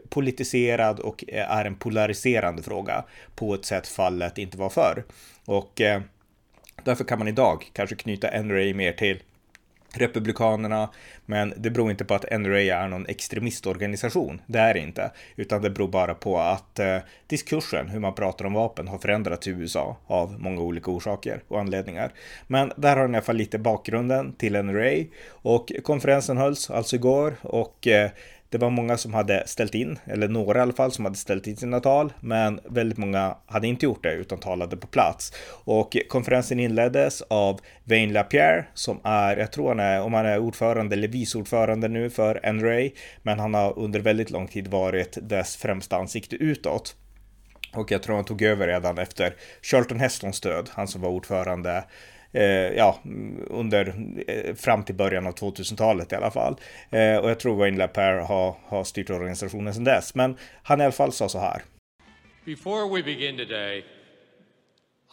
[0.08, 5.04] politiserad och eh, är en polariserande fråga på ett sätt fallet inte var förr.
[5.44, 6.02] Och eh,
[6.84, 9.22] därför kan man idag kanske knyta NRA mer till
[9.94, 10.90] Republikanerna,
[11.26, 14.40] men det beror inte på att NRA är någon extremistorganisation.
[14.46, 18.44] Det är det inte, utan det beror bara på att eh, diskursen, hur man pratar
[18.44, 22.12] om vapen, har förändrats i USA av många olika orsaker och anledningar.
[22.46, 26.96] Men där har ni i alla fall lite bakgrunden till NRA och konferensen hölls alltså
[26.96, 28.10] igår och eh,
[28.54, 31.46] det var många som hade ställt in, eller några i alla fall, som hade ställt
[31.46, 35.32] in sina tal, men väldigt många hade inte gjort det utan talade på plats.
[35.64, 40.38] Och konferensen inleddes av Wayne LaPierre som är, jag tror han är, om han är
[40.38, 42.90] ordförande eller vice ordförande nu för NRA,
[43.22, 46.96] men han har under väldigt lång tid varit dess främsta ansikte utåt.
[47.72, 51.84] Och jag tror han tog över redan efter Charlton Hestons död, han som var ordförande
[52.34, 53.00] Eh, ja,
[53.50, 53.94] under,
[54.26, 56.56] eh, fram till början av 2000-talet i alla fall.
[56.90, 60.14] Eh, och jag tror Wayne LaPierre har, har styrt organisationen sedan dess.
[60.14, 61.62] Men han i alla fall sa så här.
[62.44, 63.84] Before we begin today,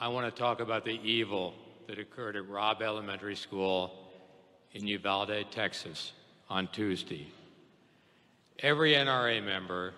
[0.01, 1.53] I want to talk about the evil
[1.87, 3.89] that occurred at Robb Elementary School
[4.71, 6.13] in Uvalde, Texas
[6.47, 7.27] on Tuesday.
[8.63, 9.93] Every NRA member,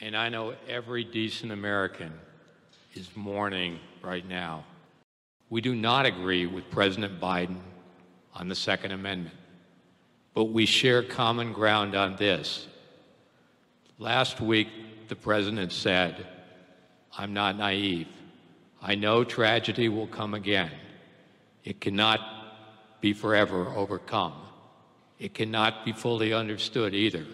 [0.00, 2.12] and I know every decent American,
[2.94, 4.64] is mourning right now.
[5.50, 7.56] We do not agree with President Biden
[8.34, 9.34] on the Second Amendment,
[10.34, 12.66] but we share common ground on this.
[13.98, 14.68] Last week,
[15.08, 16.26] the President said,
[17.16, 18.08] I'm not naive.
[18.82, 20.70] I know tragedy will come again.
[21.64, 22.20] It cannot
[23.00, 24.34] be forever overcome.
[25.18, 27.26] It cannot be fully understood either.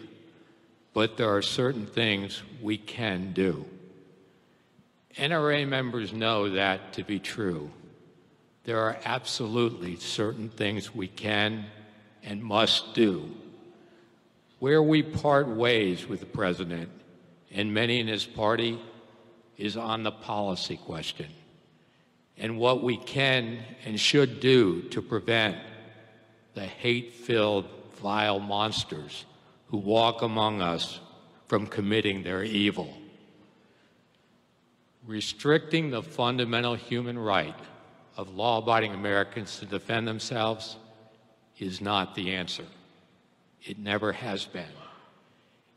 [0.94, 3.66] But there are certain things we can do.
[5.18, 7.70] NRA members know that to be true.
[8.64, 11.66] There are absolutely certain things we can
[12.22, 13.30] and must do.
[14.58, 16.88] Where we part ways with the President
[17.52, 18.80] and many in his party
[19.58, 21.28] is on the policy question
[22.38, 25.56] and what we can and should do to prevent
[26.54, 29.24] the hate filled, vile monsters
[29.68, 31.00] who walk among us
[31.46, 32.96] from committing their evil.
[35.06, 37.54] Restricting the fundamental human right
[38.16, 40.76] of law abiding Americans to defend themselves
[41.58, 42.64] is not the answer.
[43.62, 44.64] It never has been.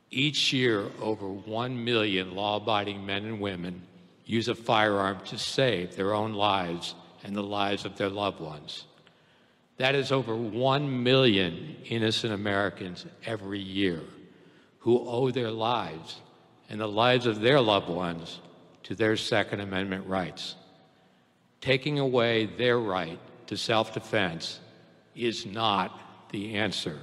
[0.10, 3.82] Each year, over 1 million law abiding men and women
[4.26, 8.86] use a firearm to save their own lives and the lives of their loved ones.
[9.78, 14.02] That is over 1 million innocent Americans every year
[14.80, 16.22] who owe their lives
[16.70, 18.40] and the lives of their loved ones
[18.84, 20.56] to their Second Amendment rights.
[21.60, 24.60] Taking away their right to self defense
[25.16, 25.92] is not
[26.32, 27.00] the answer.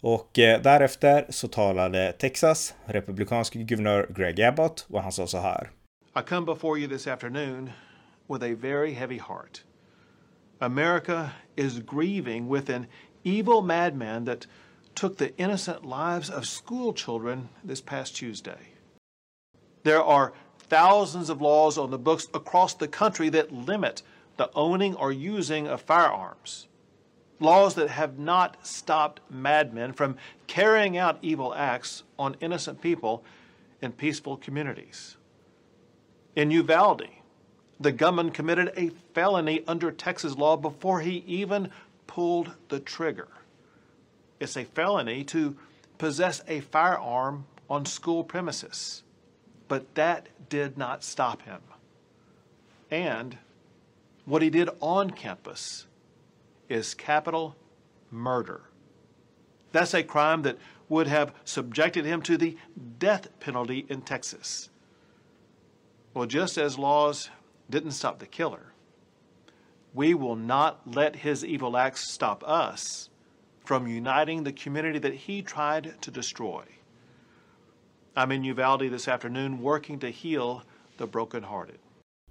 [0.00, 5.70] Och eh, därefter så talade Texas republikanske guvernör Greg Abbott och han sa så här.
[6.16, 7.70] I come before you this afternoon
[8.28, 9.64] with a very heavy heart.
[10.60, 12.86] America is grieving with an
[13.24, 14.46] evil madman that
[14.94, 18.72] took the innocent lives of school children this past Tuesday.
[19.82, 20.32] There are
[20.68, 24.02] thousands of laws on the books across the country that limit
[24.36, 26.66] the owning or using of firearms.
[27.40, 33.22] Laws that have not stopped madmen from carrying out evil acts on innocent people
[33.82, 35.16] in peaceful communities.
[36.34, 37.08] In Uvalde,
[37.78, 41.70] the gunman committed a felony under Texas law before he even
[42.06, 43.28] pulled the trigger.
[44.40, 45.56] It's a felony to
[45.98, 49.02] possess a firearm on school premises.
[49.68, 51.60] But that did not stop him.
[52.90, 53.38] And
[54.24, 55.86] what he did on campus
[56.68, 57.56] is capital
[58.10, 58.62] murder.
[59.72, 62.56] That's a crime that would have subjected him to the
[62.98, 64.70] death penalty in Texas.
[66.14, 67.30] Well, just as laws
[67.68, 68.72] didn't stop the killer,
[69.92, 73.10] we will not let his evil acts stop us
[73.64, 76.62] from uniting the community that he tried to destroy.
[78.18, 80.62] I'm in Uvalde this afternoon working to heal
[80.96, 81.78] the brokenhearted.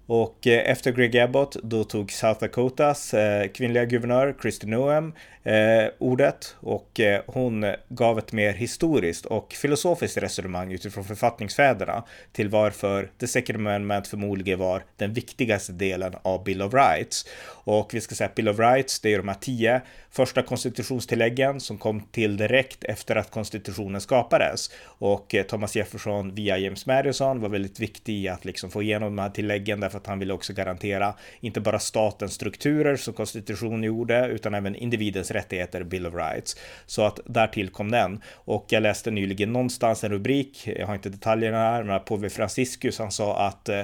[0.06, 5.12] Och eh, efter Greg Abbott då tog South Dakotas eh, kvinnliga guvernör Kristi Noem
[5.46, 12.48] eh, ordet och eh, hon gav ett mer historiskt och filosofiskt resonemang utifrån författningsfäderna till
[12.48, 17.26] varför The Second Amendment förmodligen var den viktigaste delen av Bill of Rights.
[17.48, 21.60] Och vi ska säga att Bill of Rights, det är de här tio första konstitutionstilläggen
[21.60, 24.70] som kom till direkt efter att konstitutionen skapades.
[24.84, 29.16] Och eh, Thomas Jefferson via James Madison var väldigt viktig i att liksom få igenom
[29.16, 33.82] de här tilläggen därför att han ville också garantera inte bara statens strukturer som konstitutionen
[33.82, 36.56] gjorde utan även individens rättigheter, Bill of Rights.
[36.86, 38.22] Så att där tillkom den.
[38.34, 42.98] Och jag läste nyligen någonstans en rubrik, jag har inte detaljerna här, men Påve Franciscus
[42.98, 43.82] han sa att eh,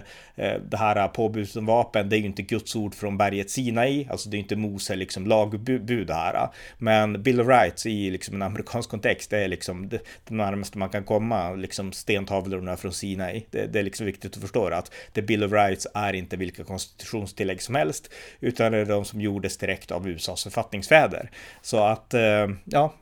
[0.70, 4.28] det här påbudet om vapen, det är ju inte Guds ord från berget Sinai, alltså
[4.28, 6.48] det är inte Mose liksom lagbud här.
[6.78, 9.98] Men Bill of Rights i liksom en amerikansk kontext, det är liksom det,
[10.28, 13.46] det närmaste man kan komma, liksom stentavlorna från Sinai.
[13.50, 16.64] Det, det är liksom viktigt att förstå att the Bill of Rights är inte vilka
[16.64, 21.30] konstitutionstillägg som helst, utan det är de som gjordes direkt av USAs författningsfäder.
[21.62, 22.94] Så att, eh, ja,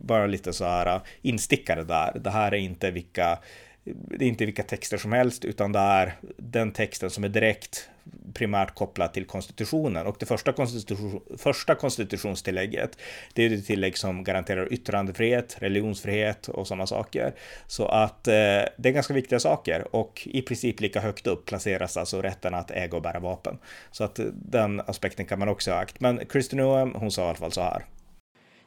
[0.00, 2.18] bara lite så här eh, instickare där.
[2.18, 3.38] Det här är inte vilka
[3.84, 7.88] det är inte vilka texter som helst, utan det är den texten som är direkt
[8.34, 10.06] primärt kopplat till konstitutionen.
[10.06, 12.98] Och det första, konstitution, första konstitutionstillägget,
[13.32, 17.34] det är det tillägg som garanterar yttrandefrihet, religionsfrihet och sådana saker.
[17.66, 21.96] Så att eh, det är ganska viktiga saker och i princip lika högt upp placeras
[21.96, 23.58] alltså rätten att äga och bära vapen.
[23.90, 26.00] Så att eh, den aspekten kan man också ha akt.
[26.00, 27.84] Men Kristin Noem, hon sa i alla fall så här.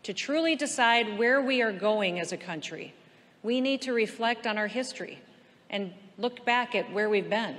[0.01, 2.91] To truly decide where we are going as a country
[3.43, 5.19] we need to reflect on our history
[5.69, 7.55] and look back at where we've been.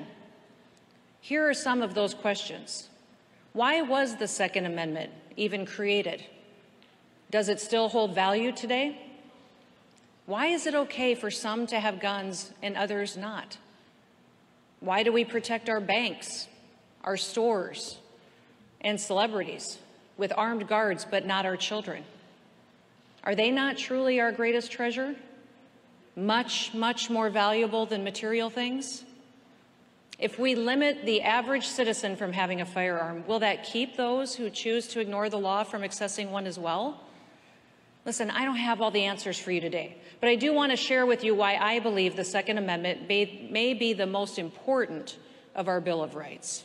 [1.29, 2.89] Here are some of those questions
[3.53, 6.25] Why was the Second Amendment even created?
[7.31, 8.99] Does it still hold value today?
[10.25, 13.59] Why is it okay for some to have guns and others not?
[14.81, 16.49] Why do we protect our banks,
[17.05, 17.99] our stores,
[18.81, 19.81] and celebrities
[20.17, 22.05] with armed guards but not our children?
[23.23, 25.15] Are they not truly our greatest treasure?
[26.17, 29.05] Much, much more valuable than material things?
[30.19, 34.51] If we limit the average citizen from having a firearm, will that keep those who
[34.51, 37.01] choose to ignore the law from accessing one as well?
[38.05, 40.77] Listen, I don't have all the answers for you today, but I do want to
[40.77, 45.19] share with you why I believe the Second Amendment may, may be the most important
[45.55, 46.65] of our Bill of Rights.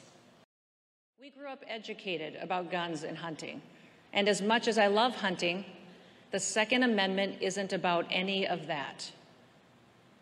[1.19, 3.61] We grew up educated about guns and hunting,
[4.13, 5.63] and as much as I love hunting,
[6.31, 9.11] the Second Amendment isn't about any of that.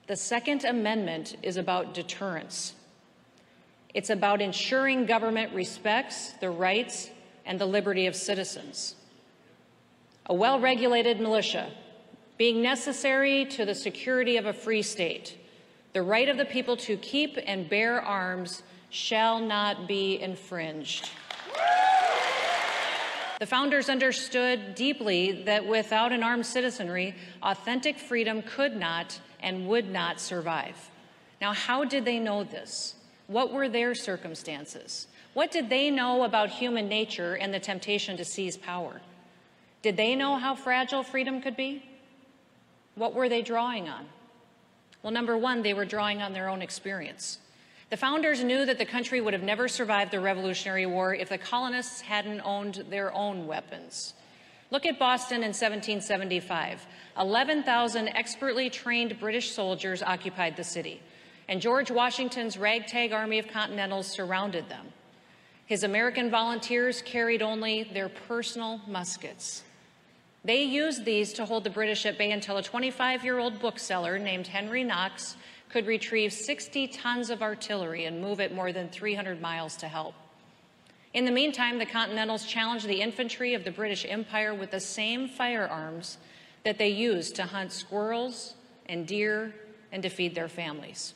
[0.07, 2.73] The Second Amendment is about deterrence.
[3.93, 7.10] It's about ensuring government respects the rights
[7.45, 8.95] and the liberty of citizens.
[10.27, 11.71] A well regulated militia
[12.38, 15.38] being necessary to the security of a free state,
[15.93, 21.10] the right of the people to keep and bear arms shall not be infringed.
[23.39, 29.89] The founders understood deeply that without an armed citizenry, authentic freedom could not and would
[29.89, 30.91] not survive.
[31.41, 32.95] Now, how did they know this?
[33.31, 35.07] What were their circumstances?
[35.33, 38.99] What did they know about human nature and the temptation to seize power?
[39.81, 41.85] Did they know how fragile freedom could be?
[42.95, 44.05] What were they drawing on?
[45.01, 47.39] Well, number one, they were drawing on their own experience.
[47.89, 51.37] The founders knew that the country would have never survived the Revolutionary War if the
[51.37, 54.13] colonists hadn't owned their own weapons.
[54.71, 56.85] Look at Boston in 1775.
[57.17, 61.01] 11,000 expertly trained British soldiers occupied the city,
[61.51, 64.87] and George Washington's ragtag army of Continentals surrounded them.
[65.65, 69.61] His American volunteers carried only their personal muskets.
[70.45, 74.17] They used these to hold the British at bay until a 25 year old bookseller
[74.17, 75.35] named Henry Knox
[75.67, 80.15] could retrieve 60 tons of artillery and move it more than 300 miles to help.
[81.13, 85.27] In the meantime, the Continentals challenged the infantry of the British Empire with the same
[85.27, 86.17] firearms
[86.63, 89.53] that they used to hunt squirrels and deer
[89.91, 91.13] and to feed their families.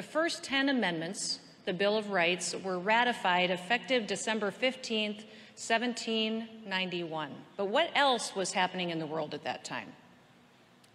[0.00, 7.30] The first 10 amendments, the Bill of Rights, were ratified effective December 15, 1791.
[7.58, 9.92] But what else was happening in the world at that time?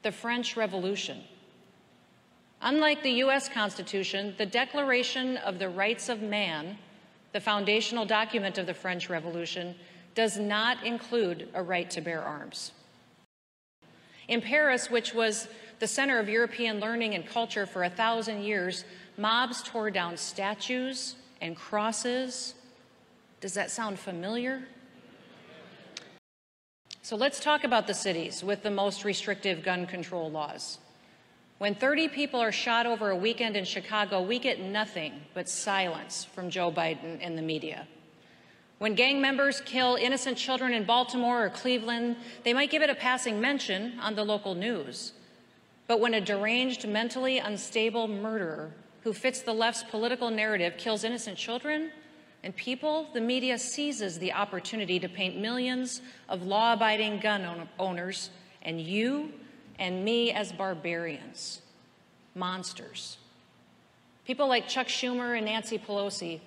[0.01, 1.21] The French Revolution.
[2.63, 3.47] Unlike the U.S.
[3.47, 6.75] Constitution, the Declaration of the Rights of Man,
[7.31, 9.75] the foundational document of the French Revolution,
[10.15, 12.71] does not include a right to bear arms.
[14.27, 15.47] In Paris, which was
[15.79, 18.85] the center of European learning and culture for a thousand years,
[19.17, 22.55] mobs tore down statues and crosses.
[23.41, 24.63] Does that sound familiar?
[27.01, 30.79] So let's talk about the cities with the most restrictive gun control laws.
[31.57, 36.25] When 30 people are shot over a weekend in Chicago, we get nothing but silence
[36.25, 37.87] from Joe Biden and the media.
[38.77, 42.95] When gang members kill innocent children in Baltimore or Cleveland, they might give it a
[42.95, 45.13] passing mention on the local news.
[45.87, 48.71] But when a deranged, mentally unstable murderer
[49.01, 51.91] who fits the left's political narrative kills innocent children
[52.43, 58.29] and people, the media seizes the opportunity to paint millions of law abiding gun owners
[58.61, 59.33] and you
[59.79, 61.61] and me as barbarians,
[62.35, 63.17] monsters.
[64.25, 66.39] People like Chuck Schumer and Nancy Pelosi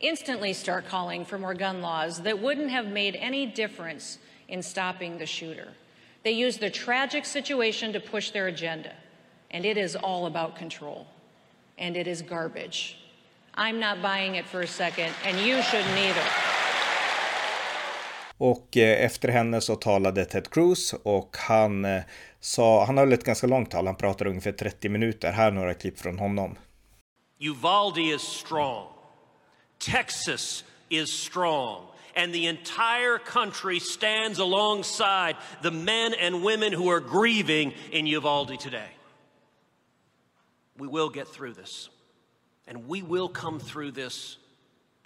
[0.00, 5.18] instantly start calling for more gun laws that wouldn't have made any difference in stopping
[5.18, 5.68] the shooter.
[6.24, 8.92] They use the tragic situation to push their agenda,
[9.50, 11.06] and it is all about control,
[11.78, 12.96] and it is garbage.
[13.54, 16.24] I'm not buying it for a second, and you shouldn't either.
[18.38, 22.02] Och eh, efter henne så talade Ted Cruz och han eh,
[22.40, 25.32] sa, han höll ett ganska långt tal, han pratade ungefär 30 minuter.
[25.32, 26.58] Här några klipp från honom.
[27.40, 28.86] Uvalde is strong.
[29.78, 31.93] Texas is strong.
[32.16, 38.58] And the entire country stands alongside the men and women who are grieving in Uvalde
[38.60, 38.88] today.
[40.78, 41.88] We will get through this.
[42.66, 44.38] And we will come through this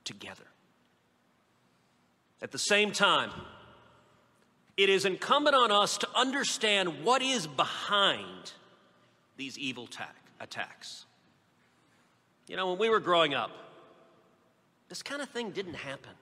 [0.04, 0.44] together.
[2.40, 3.30] At the same time,
[4.76, 8.52] it is incumbent on us to understand what is behind
[9.36, 11.04] these evil ta- attacks.
[12.46, 13.50] You know, when we were growing up,
[14.88, 16.12] this kind of thing didn't happen.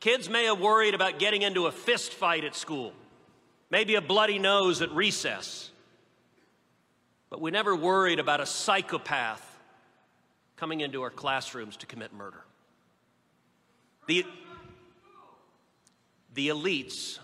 [0.00, 2.94] Kids may have worried about getting into a fist fight at school,
[3.68, 5.70] maybe a bloody nose at recess,
[7.28, 9.46] but we never worried about a psychopath
[10.56, 12.42] coming into our classrooms to commit murder.
[14.06, 14.24] The,
[16.34, 17.18] the elites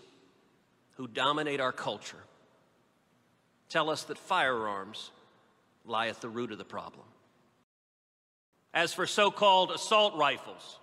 [0.97, 2.23] who dominate our culture
[3.71, 5.11] tell us that firearms
[5.87, 7.05] lie at the root of the problem.
[8.75, 10.79] As for so called assault rifles,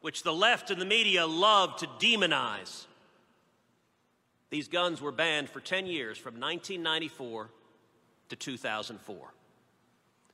[0.00, 2.86] which the left and the media love to demonize,
[4.50, 7.50] these guns were banned for 10 years from 1994
[8.30, 9.34] to 2004.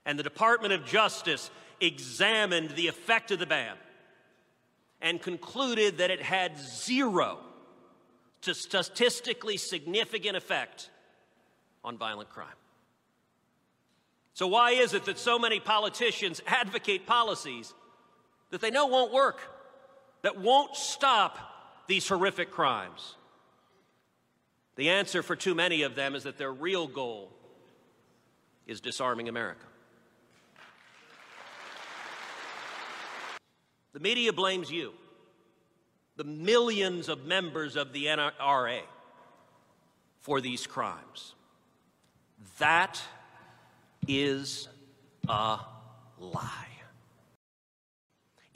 [0.04, 1.50] And the Department of Justice
[1.80, 3.76] examined the effect of the ban
[5.00, 7.38] and concluded that it had zero
[8.42, 10.90] to statistically significant effect
[11.84, 12.48] on violent crime.
[14.34, 17.74] So, why is it that so many politicians advocate policies
[18.50, 19.40] that they know won't work,
[20.26, 21.38] that won't stop
[21.86, 23.14] these horrific crimes?
[24.74, 27.30] The answer for too many of them is that their real goal
[28.66, 29.64] is disarming America.
[33.92, 34.94] The media blames you,
[36.16, 38.80] the millions of members of the NRA,
[40.22, 41.36] for these crimes.
[42.58, 43.00] That
[44.08, 44.66] is
[45.28, 45.60] a
[46.18, 46.75] lie.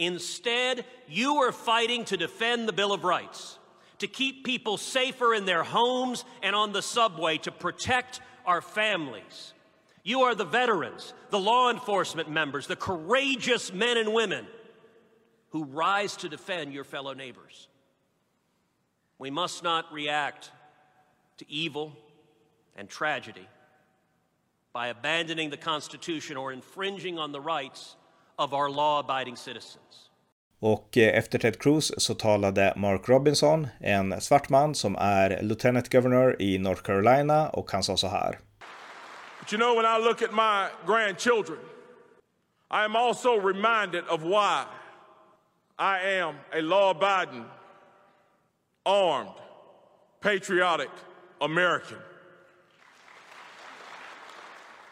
[0.01, 3.59] Instead, you are fighting to defend the Bill of Rights,
[3.99, 9.53] to keep people safer in their homes and on the subway, to protect our families.
[10.03, 14.47] You are the veterans, the law enforcement members, the courageous men and women
[15.51, 17.69] who rise to defend your fellow neighbors.
[19.19, 20.51] We must not react
[21.37, 21.93] to evil
[22.75, 23.47] and tragedy
[24.73, 27.97] by abandoning the Constitution or infringing on the rights
[28.41, 30.11] of our law-abiding citizens.
[30.61, 35.93] Och eh, efter Ted Cruz så talade Mark Robinson, en svart man som är Lieutenant
[35.93, 38.39] Governor i North Carolina och han sa så här.
[39.41, 41.59] But you know when I look at my grandchildren
[42.71, 44.65] I am also reminded of why
[45.79, 47.45] I am a law-abiding,
[48.87, 49.35] armed,
[50.21, 50.91] patriotic
[51.41, 51.99] American.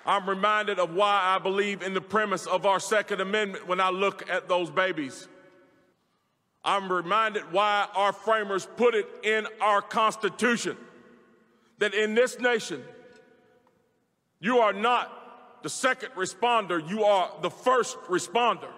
[0.08, 3.90] I'm reminded of why I believe in the premise of our Second Amendment when I
[3.90, 5.28] look at those babies.
[6.64, 10.78] I'm reminded why our framers put it in our Constitution
[11.76, 12.82] that in this nation,
[14.40, 18.70] you are not the second responder, you are the first responder.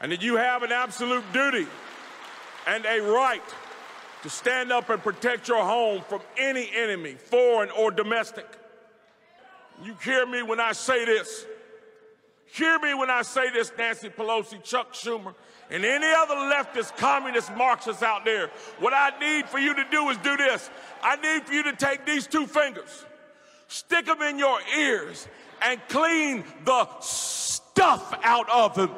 [0.00, 1.66] And that you have an absolute duty
[2.66, 3.42] and a right
[4.22, 8.46] to stand up and protect your home from any enemy, foreign or domestic.
[9.82, 11.46] You hear me when I say this.
[12.46, 15.34] Hear me when I say this, Nancy Pelosi, Chuck Schumer,
[15.70, 18.50] and any other leftist, communist, Marxists out there.
[18.78, 20.70] What I need for you to do is do this.
[21.02, 23.04] I need for you to take these two fingers,
[23.68, 25.28] stick them in your ears,
[25.60, 28.90] and clean the stuff out of them.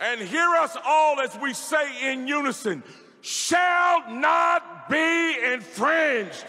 [0.00, 2.82] And hear us all as we say in unison
[3.20, 6.44] shall not be infringed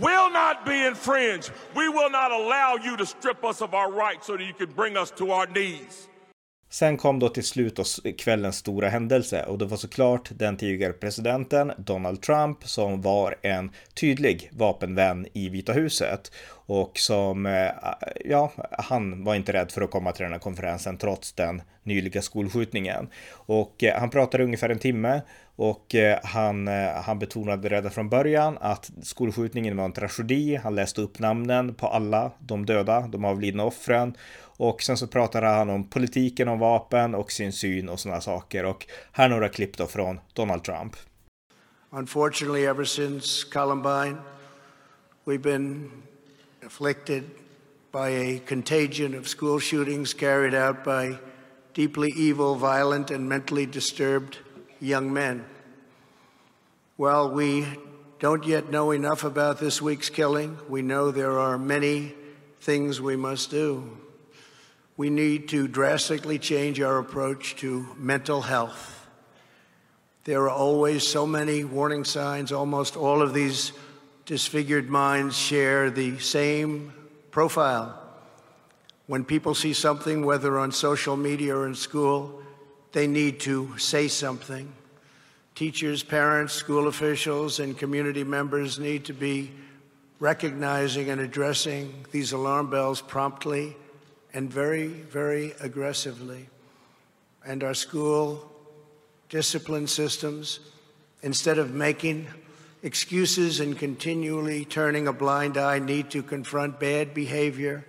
[0.00, 1.50] will not be infringed.
[1.74, 4.70] We will not allow you to strip us of our rights so that you can
[4.70, 6.08] bring us to our knees.
[6.70, 7.80] Sen kom då till slut
[8.18, 13.70] kvällens stora händelse och det var såklart den tidigare presidenten Donald Trump som var en
[13.94, 17.70] tydlig vapenvän i Vita huset och som, eh,
[18.24, 22.22] ja, han var inte rädd för att komma till den här konferensen trots den nyliga
[22.22, 23.08] skolskjutningen.
[23.32, 25.20] Och eh, han pratade ungefär en timme
[25.56, 26.68] och eh, han,
[27.04, 30.56] han betonade redan från början att skolskjutningen var en tragedi.
[30.56, 34.14] Han läste upp namnen på alla de döda, de avlidna offren
[34.58, 38.64] och sen så pratade han om politiken om vapen och sin syn och sådana saker.
[38.64, 40.96] Och här är några klipp då från Donald Trump.
[41.90, 44.16] Unfortunately, ever since Columbine,
[45.24, 45.90] we've been
[46.66, 47.22] afflicted
[47.92, 51.16] by a contagion of school shootings carried out by
[51.72, 54.36] deeply evil, violent, and mentally disturbed
[54.80, 55.44] young men.
[56.98, 57.64] Well, we
[58.18, 60.58] don't yet know enough about this week's killing.
[60.68, 62.12] We know there are many
[62.60, 63.96] things we must do.
[64.98, 69.06] We need to drastically change our approach to mental health.
[70.24, 72.50] There are always so many warning signs.
[72.50, 73.72] Almost all of these
[74.26, 76.92] disfigured minds share the same
[77.30, 77.96] profile.
[79.06, 82.42] When people see something, whether on social media or in school,
[82.90, 84.72] they need to say something.
[85.54, 89.52] Teachers, parents, school officials, and community members need to be
[90.18, 93.76] recognizing and addressing these alarm bells promptly
[94.32, 96.48] and very, very aggressively.
[97.46, 98.50] And our school
[99.28, 100.60] discipline systems,
[101.22, 102.26] instead of making
[102.82, 107.84] excuses and continually turning a blind eye, need to confront bad behavior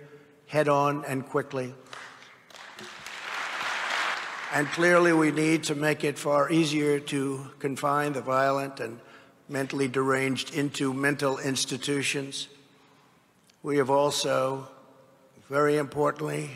[0.46, 1.72] head on and quickly.
[4.52, 8.98] And clearly, we need to make it far easier to confine the violent and
[9.48, 12.48] mentally deranged into mental institutions.
[13.62, 14.68] We have also,
[15.50, 16.48] very importantly,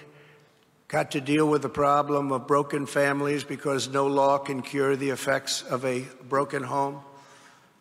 [0.87, 5.11] got to deal with the problem of broken families because no law can cure the
[5.11, 7.01] effects of a broken home.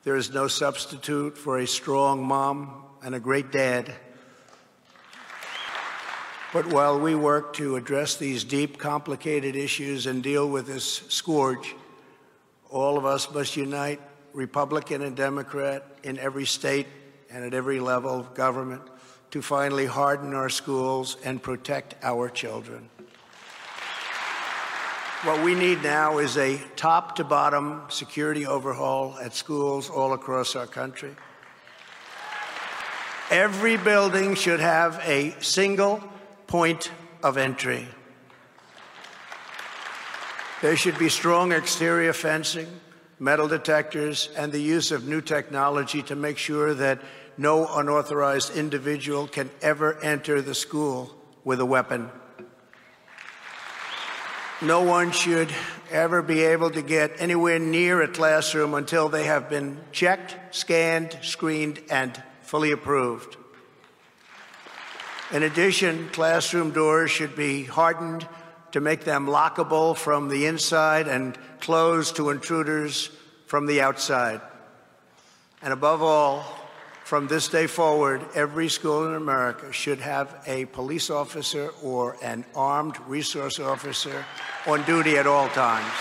[0.03, 3.93] There is no substitute for a strong mom and a great dad.
[6.51, 11.75] But while we work to address these deep, complicated issues and deal with this scourge,
[12.71, 14.01] all of us must unite,
[14.33, 16.87] Republican and Democrat, in every state
[17.29, 18.81] and at every level of government,
[19.33, 22.87] to finally harden our schools and protect our children.
[25.23, 30.55] What we need now is a top to bottom security overhaul at schools all across
[30.55, 31.15] our country.
[33.31, 36.03] Every building should have a single
[36.45, 36.91] point
[37.23, 37.87] of entry.
[40.61, 42.67] There should be strong exterior fencing,
[43.17, 47.01] metal detectors, and the use of new technology to make sure that
[47.37, 52.09] no unauthorized individual can ever enter the school with a weapon.
[54.61, 55.53] No one should
[55.91, 61.17] ever be able to get anywhere near a classroom until they have been checked, scanned,
[61.21, 63.35] screened, and fully approved.
[65.31, 68.27] In addition, classroom doors should be hardened
[68.71, 73.09] to make them lockable from the inside and closed to intruders
[73.47, 74.41] from the outside.
[75.61, 76.45] And above all,
[77.03, 82.45] from this day forward, every school in America should have a police officer or an
[82.55, 84.25] armed resource officer
[84.65, 85.91] on duty at all times.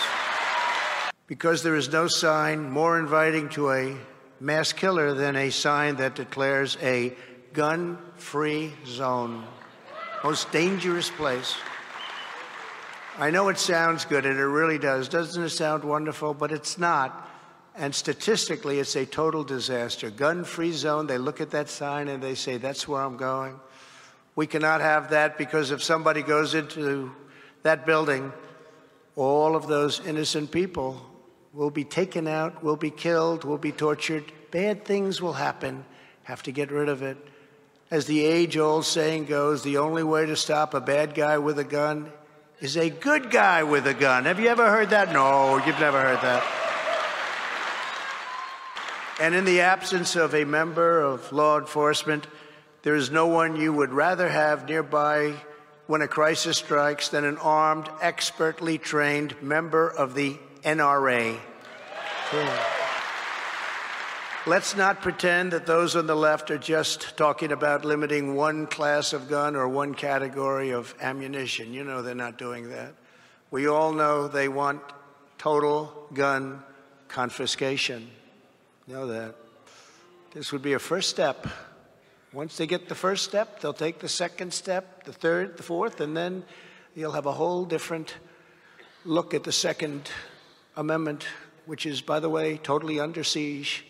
[1.27, 3.97] Because there is no sign more inviting to a
[4.39, 7.15] mass killer than a sign that declares a
[7.53, 9.45] gun free zone.
[10.23, 11.57] Most dangerous place.
[13.19, 15.09] I know it sounds good, and it really does.
[15.09, 16.33] Doesn't it sound wonderful?
[16.33, 17.29] But it's not.
[17.75, 20.11] And statistically, it's a total disaster.
[20.11, 23.59] Gun free zone, they look at that sign and they say, that's where I'm going.
[24.37, 27.13] We cannot have that because if somebody goes into
[27.63, 28.33] that building,
[29.17, 31.01] all of those innocent people
[31.53, 34.25] will be taken out, will be killed, will be tortured.
[34.51, 35.85] Bad things will happen.
[36.25, 37.17] Have to get rid of it.
[37.91, 41.59] As the age old saying goes, the only way to stop a bad guy with
[41.59, 42.11] a gun
[42.61, 44.25] is a good guy with a gun.
[44.25, 45.13] Have you ever heard that?
[45.13, 46.62] No, you've never heard that.
[49.23, 52.27] And in the absence of a member of law enforcement,
[52.83, 55.35] there is no one you would rather have nearby
[55.87, 61.39] when a crisis strikes than an armed, expertly trained member of the NRA.
[64.45, 69.13] Let's not pretend that those on the left are just talking about limiting one class
[69.13, 71.73] of gun or one category of ammunition.
[71.73, 72.97] You know they're not doing that.
[73.53, 74.83] We all know they want
[75.39, 76.65] total gun
[77.07, 78.11] confiscation.
[78.93, 79.35] Know that.
[80.33, 81.49] This would be a first step.
[82.33, 86.01] Once they get the first step, they'll take the second step, the third, the fourth,
[86.01, 86.45] and then
[86.95, 88.15] you'll have a whole different
[89.05, 90.11] look at the Second
[90.77, 91.27] Amendment,
[91.67, 93.87] which is, by the way, totally under siege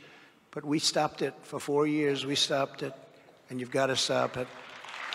[0.53, 2.25] but we stopped it for four years.
[2.25, 2.93] We stopped it,
[3.51, 4.47] and you've got to stop it.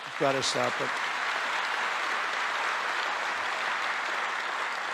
[0.04, 1.07] You've got to stop it.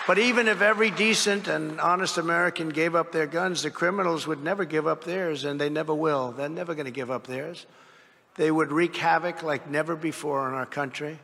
[0.07, 4.43] But even if every decent and honest American gave up their guns, the criminals would
[4.43, 6.31] never give up theirs, and they never will.
[6.31, 7.65] They're never going to give up theirs.
[8.35, 11.17] They would wreak havoc like never before in our country.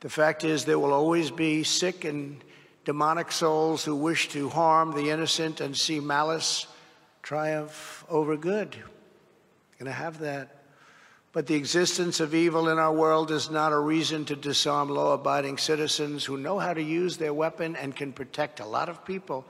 [0.00, 2.42] The fact is, there will always be sick and
[2.84, 6.66] demonic souls who wish to harm the innocent and see malice
[7.22, 8.74] triumph over good.
[9.78, 10.57] Going to have that.
[11.32, 15.12] But the existence of evil in our world is not a reason to disarm law
[15.12, 19.04] abiding citizens who know how to use their weapon and can protect a lot of
[19.04, 19.44] people.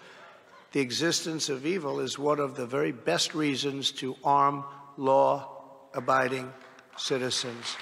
[0.73, 4.65] The existence of evil is one of the very best reasons to arm
[4.97, 5.49] law
[5.95, 6.53] abiding
[6.97, 7.77] citizens.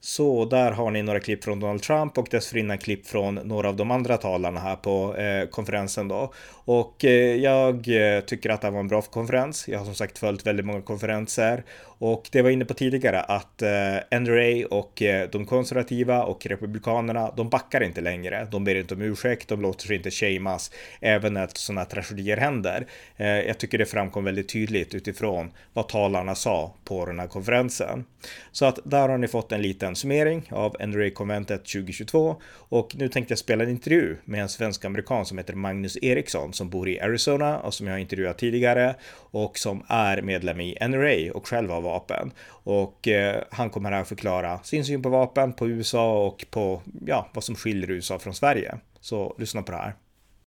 [0.00, 3.76] Så där har ni några klipp från Donald Trump och dessförinnan klipp från några av
[3.76, 6.32] de andra talarna här på eh, konferensen då.
[6.64, 9.68] Och eh, jag eh, tycker att det var en bra konferens.
[9.68, 11.64] Jag har som sagt följt väldigt många konferenser
[11.98, 17.32] och det var inne på tidigare att eh, NRA och eh, de konservativa och republikanerna,
[17.36, 18.48] de backar inte längre.
[18.50, 20.70] De ber inte om ursäkt, de låter sig inte shamas
[21.00, 22.86] även när sådana tragedier händer.
[23.16, 28.04] Eh, jag tycker det framkom väldigt tydligt utifrån vad talarna sa på den här konferensen.
[28.52, 33.32] Så att där har ni fått en liten summering av NRA-konventet 2022 och nu tänkte
[33.32, 37.00] jag spela en intervju med en svensk amerikan som heter Magnus Eriksson som bor i
[37.00, 41.70] Arizona och som jag har intervjuat tidigare och som är medlem i NRA och själv
[41.70, 42.32] har vapen.
[42.48, 47.28] Och eh, han kommer här förklara sin syn på vapen, på USA och på ja,
[47.34, 48.78] vad som skiljer USA från Sverige.
[49.00, 49.94] Så lyssna på det här.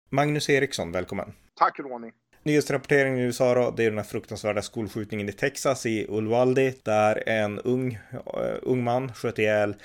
[0.09, 1.33] Magnus Eriksson, välkommen.
[1.59, 2.11] Tack Ronny.
[2.43, 7.29] Nyhetsrapporteringen i USA då, det är den här fruktansvärda skolskjutningen i Texas i Uvalde där
[7.29, 9.75] en ung, uh, ung man sköt ihjäl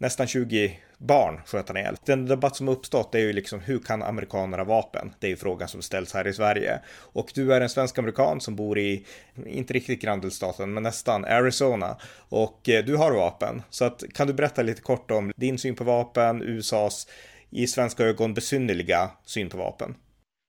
[0.00, 1.96] nästan 20 barn sköt han ihjäl.
[2.04, 5.12] Den debatt som uppstått är ju liksom hur kan amerikaner ha vapen?
[5.18, 6.80] Det är ju frågan som ställs här i Sverige.
[7.12, 9.06] Och du är en svensk amerikan som bor i,
[9.46, 11.96] inte riktigt granndelstaten, men nästan Arizona.
[12.28, 13.62] Och eh, du har vapen.
[13.70, 17.06] Så att, kan du berätta lite kort om din syn på vapen, USAs
[17.50, 19.94] i svenska ögon besynnerliga syn på vapen?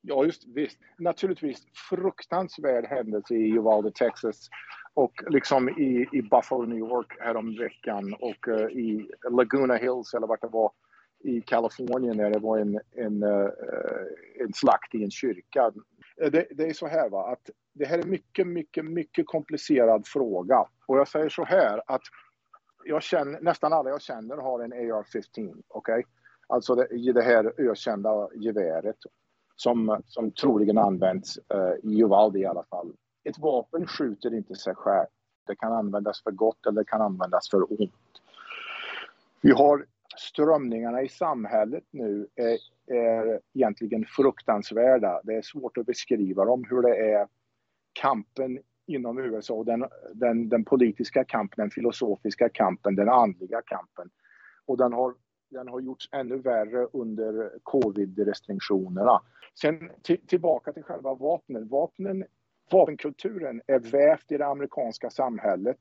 [0.02, 0.78] Ja, just visst.
[1.00, 1.58] Naturligtvis
[1.90, 4.50] fruktansvärd händelse i Uvalde, Texas
[4.94, 10.42] och liksom i, i Buffalo, New York häromveckan och uh, i Laguna Hills eller vart
[10.42, 10.72] det var
[11.24, 13.50] i Kalifornien när det var en, en, uh,
[14.40, 15.72] en slakt i en kyrka.
[16.22, 20.08] Eh, det, det, är så här va, att det här är mycket, mycket, mycket komplicerad
[20.08, 20.66] fråga.
[20.88, 22.02] Och jag säger så här att
[22.86, 25.24] jag känner, nästan alla jag känner har en AR-15,
[25.68, 25.94] okej?
[25.94, 26.04] Okay?
[26.48, 28.98] Alltså det, det här ökända geväret
[29.56, 32.94] som, som troligen används uh, i Uvalde i alla fall.
[33.24, 35.08] Ett vapen skjuter inte sig själv.
[35.48, 38.22] Det kan användas för gott eller det kan användas för ont.
[39.42, 39.86] Vi har
[40.18, 42.58] strömningarna i samhället nu är,
[42.96, 45.22] är egentligen fruktansvärda.
[45.24, 47.28] Det är svårt att beskriva dem, hur det är
[47.94, 54.10] kampen inom USA, den, den, den politiska kampen, den filosofiska kampen, den andliga kampen.
[54.66, 55.16] Och den har,
[55.50, 59.22] den har gjorts ännu värre under covid-restriktionerna.
[59.62, 59.92] Sen
[60.28, 61.68] tillbaka till själva vapnen.
[61.68, 62.26] Vapnen
[62.72, 65.78] vapenkulturen är vävt i det amerikanska samhället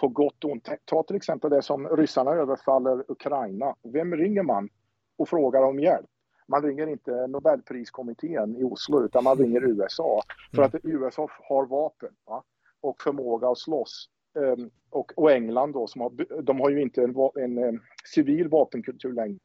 [0.00, 0.68] på gott och ont.
[0.84, 3.74] Ta till exempel det som ryssarna överfaller Ukraina.
[3.82, 4.68] Vem ringer man
[5.16, 6.06] och frågar om hjälp?
[6.48, 10.20] Man ringer inte Nobelpriskommittén i Oslo utan man ringer USA.
[10.54, 12.42] För att USA har vapen va?
[12.80, 14.08] och förmåga att slåss.
[14.34, 17.80] Um, och, och, England då, som har, de har ju inte en, en, en
[18.14, 19.38] civil vapenkultur längre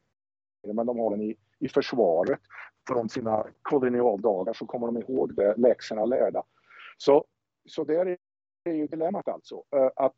[0.67, 2.39] men de har den i, i försvaret
[2.87, 6.43] från sina kolonialdagar så kommer de ihåg det, läxorna lärda.
[7.01, 7.25] Så,
[7.69, 8.17] så där
[8.63, 9.63] är ju dilemmat alltså.
[9.75, 10.15] Eh, att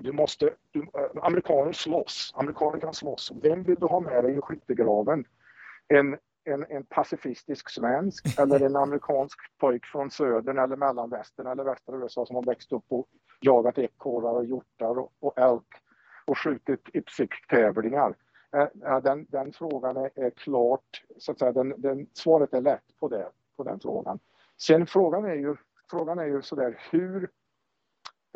[0.00, 3.32] du måste, du, eh, amerikaner slåss, amerikaner kan slåss.
[3.42, 5.24] Vem vill du ha med dig i skyttegraven?
[5.88, 11.96] En, en, en pacifistisk svensk eller en amerikansk pojk från södern eller mellanvästern eller västra
[11.96, 13.08] USA som har växt upp och
[13.40, 15.74] jagat ekorrar och hjortar och, och elk
[16.26, 18.14] och skjutit ypsik-tävlingar.
[18.56, 22.98] Eh, den, den frågan är, är, klart, så att säga, den, den, svaret är lätt
[23.00, 24.18] på, det, på den frågan.
[24.56, 25.56] Sen frågan är ju
[25.90, 27.30] frågan är ju sådär hur...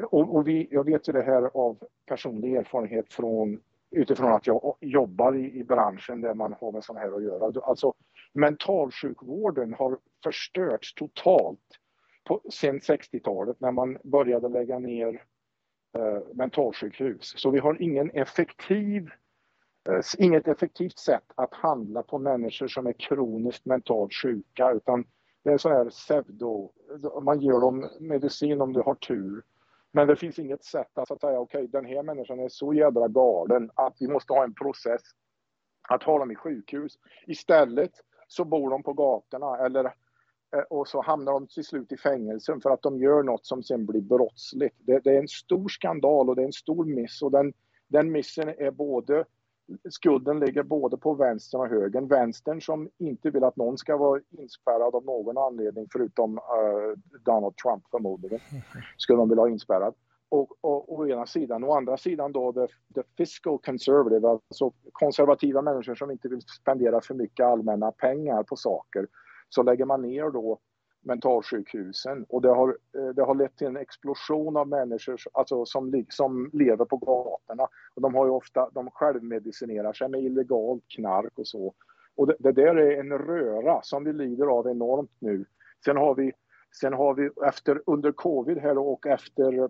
[0.02, 4.76] Och, och vi, jag vet ju det här av personlig erfarenhet från utifrån att jag
[4.80, 7.62] jobbar i, i branschen där man har med sånt här att göra.
[7.64, 7.94] Alltså
[8.32, 11.60] mentalsjukvården har förstörts totalt
[12.24, 15.22] på, sen 60-talet när man började lägga ner
[15.98, 17.34] eh, mentalsjukhus.
[17.36, 19.10] Så vi har ingen effektiv,
[19.88, 25.04] eh, inget effektivt sätt att handla på människor som är kroniskt mentalt sjuka utan
[25.44, 26.72] det är så här pseudo,
[27.22, 29.42] man ger dem medicin om du har tur.
[29.92, 33.08] Men det finns inget sätt att säga, okej, okay, den här människan är så jädra
[33.08, 35.02] galen att vi måste ha en process
[35.88, 36.98] att ha dem i sjukhus.
[37.26, 37.92] Istället
[38.28, 39.84] så bor de på gatorna eller
[40.56, 43.62] eh, och så hamnar de till slut i fängelse för att de gör något som
[43.62, 44.76] sen blir brottsligt.
[44.78, 47.52] Det, det är en stor skandal och det är en stor miss och den,
[47.88, 49.24] den missen är både
[49.90, 52.08] skulden ligger både på vänstern och högern.
[52.08, 57.56] Vänstern som inte vill att någon ska vara inspärrad av någon anledning förutom uh, Donald
[57.56, 58.40] Trump förmodligen.
[58.96, 59.94] Skulle de vilja ha inspärrad.
[60.28, 61.64] Och, och, och å ena sidan.
[61.64, 67.00] Å andra sidan då the, the fiscal conservative, alltså konservativa människor som inte vill spendera
[67.00, 69.06] för mycket allmänna pengar på saker.
[69.48, 70.58] Så lägger man ner då
[71.04, 76.04] mentalsjukhusen och det har, eh, det har lett till en explosion av människor alltså, som,
[76.08, 77.68] som lever på gatorna.
[77.94, 81.74] Och de har ju ofta, de självmedicinerar sig med illegalt knark och så.
[82.16, 85.44] Och det, det där är en röra som vi lider av enormt nu.
[85.84, 86.32] Sen har vi,
[86.80, 89.68] sen har vi efter, under covid här och efter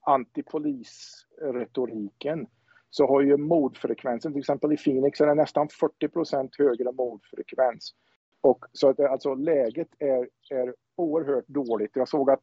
[0.00, 2.46] antipolisretoriken
[2.90, 5.68] så har ju mordfrekvensen, till exempel i Phoenix är det nästan
[6.02, 7.94] 40% högre mordfrekvens.
[8.40, 11.90] Och så att alltså läget är, är oerhört dåligt.
[11.94, 12.40] Jag såg att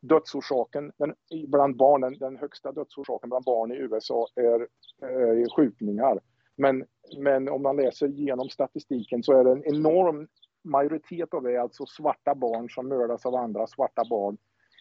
[0.00, 1.14] dödsorsaken den,
[1.48, 4.68] bland barnen, den högsta dödsorsaken bland barn i USA är,
[5.06, 6.20] är skjutningar.
[6.56, 6.84] Men,
[7.18, 10.28] men om man läser igenom statistiken så är det en enorm
[10.64, 14.36] majoritet av det alltså svarta barn som mördas av andra svarta barn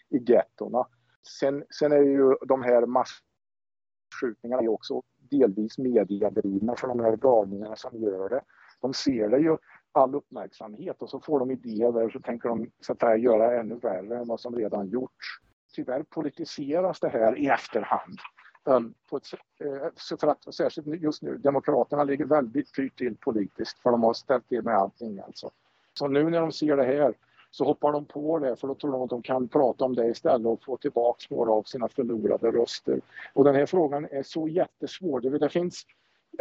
[0.09, 0.87] i gettorna.
[1.39, 8.01] Sen, sen är ju de här massskjutningarna också delvis mediedrivna för de här galningarna som
[8.01, 8.41] gör det.
[8.81, 9.57] De ser det ju
[9.91, 13.75] all uppmärksamhet och så får de idéer och så tänker de så att göra ännu
[13.75, 15.27] värre än vad som redan gjorts.
[15.73, 18.19] Tyvärr politiseras det här i efterhand.
[19.09, 19.23] På ett,
[19.59, 24.13] eh, för att särskilt just nu, Demokraterna ligger väldigt pyrt till politiskt för de har
[24.13, 25.51] ställt till med allting alltså.
[25.93, 27.13] Så nu när de ser det här
[27.51, 30.07] så hoppar de på det för då tror de att de kan prata om det
[30.07, 33.01] istället och få tillbaka några av sina förlorade röster.
[33.33, 35.19] Och den här frågan är så jättesvår.
[35.19, 35.85] Det finns,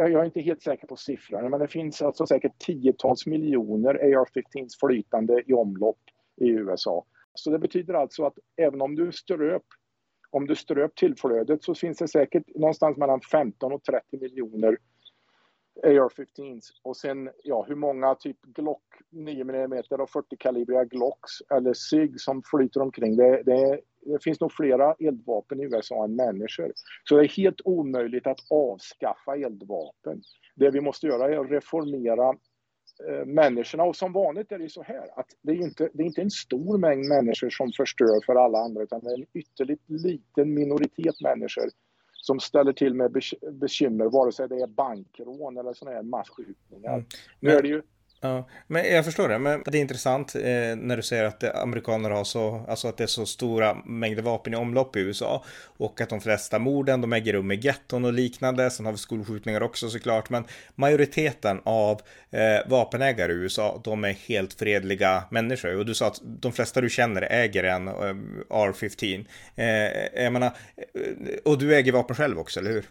[0.09, 4.69] jag är inte helt säker på siffrorna, men det finns alltså säkert tiotals miljoner AR-15s
[4.79, 5.99] flytande i omlopp
[6.41, 7.05] i USA.
[7.33, 9.63] Så det betyder alltså att även om du ströp
[10.31, 14.77] om du ströp tillflödet så finns det säkert någonstans mellan 15 och 30 miljoner
[15.83, 21.73] AR-15s och sen ja, hur många typ Glock 9 mm och 40 kalibriga Glocks eller
[21.73, 23.15] SIG som flyter omkring.
[23.15, 26.73] Det, det, det, finns nog flera eldvapen i USA än människor.
[27.03, 30.21] Så det är helt omöjligt att avskaffa eldvapen.
[30.55, 32.29] Det vi måste göra är att reformera
[33.09, 36.07] eh, människorna och som vanligt är det så här att det är, inte, det är
[36.07, 39.89] inte en stor mängd människor som förstör för alla andra utan det är en ytterligt
[39.89, 41.69] liten minoritet människor
[42.21, 43.11] som ställer till med
[43.51, 46.93] bekymmer, vare sig det är bankrån eller sådana här masskjutningar.
[46.93, 47.05] Mm.
[47.39, 47.81] Nu är det ju
[48.23, 49.39] Ja, men jag förstår det.
[49.39, 53.03] Men det är intressant eh, när du säger att amerikaner har så, alltså att det
[53.03, 55.43] är så stora mängder vapen i omlopp i USA
[55.77, 58.69] och att de flesta morden, de äger rum i getton och liknande.
[58.69, 60.43] Sen har vi skolskjutningar också såklart, men
[60.75, 62.01] majoriteten av
[62.31, 66.81] eh, vapenägare i USA, de är helt fredliga människor och du sa att de flesta
[66.81, 67.93] du känner äger en eh,
[68.49, 69.25] R15.
[69.55, 72.85] Eh, jag menar, eh, och du äger vapen själv också, eller hur?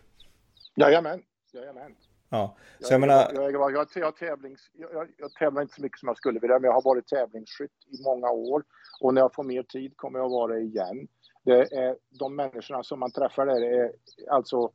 [0.77, 1.21] Jajamän,
[1.55, 1.95] jajamän.
[2.31, 3.31] Ja, så jag, jag menar...
[3.35, 6.59] Jag, jag, jag, jag, tävlings, jag, jag tävlar inte så mycket som jag skulle vilja,
[6.59, 8.65] men jag har varit tävlingsskytt i många år
[9.01, 11.09] och när jag får mer tid kommer jag vara det igen.
[11.45, 13.93] Det är de människorna som man träffar där är
[14.31, 14.73] alltså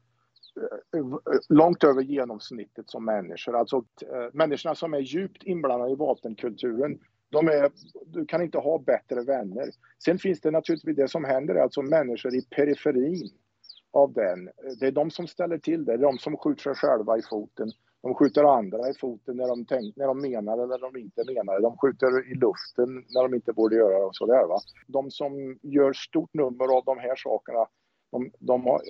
[0.96, 1.06] eh,
[1.50, 3.56] långt över genomsnittet som människor.
[3.56, 7.00] Alltså äh, människorna som är djupt inblandade i vapenkulturen,
[7.30, 7.72] de är,
[8.06, 9.70] du kan inte ha bättre vänner.
[10.04, 13.30] Sen finns det naturligtvis det som händer, alltså människor i periferin
[13.96, 14.50] av den.
[14.80, 17.22] Det är de som ställer till det, det är de som skjuter sig själva i
[17.22, 17.72] foten.
[18.02, 21.24] De skjuter andra i foten när de, tänk, när de menar eller när de inte
[21.34, 24.48] menar De skjuter i luften när de inte borde göra det och sådär.
[24.48, 24.60] Va?
[24.88, 27.66] De som gör stort nummer av de här sakerna,
[28.12, 28.82] de, de har,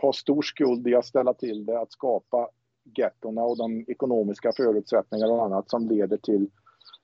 [0.00, 2.48] har, stor skuld i att ställa till det, att skapa
[2.96, 6.50] gettona och de ekonomiska förutsättningar och annat som leder till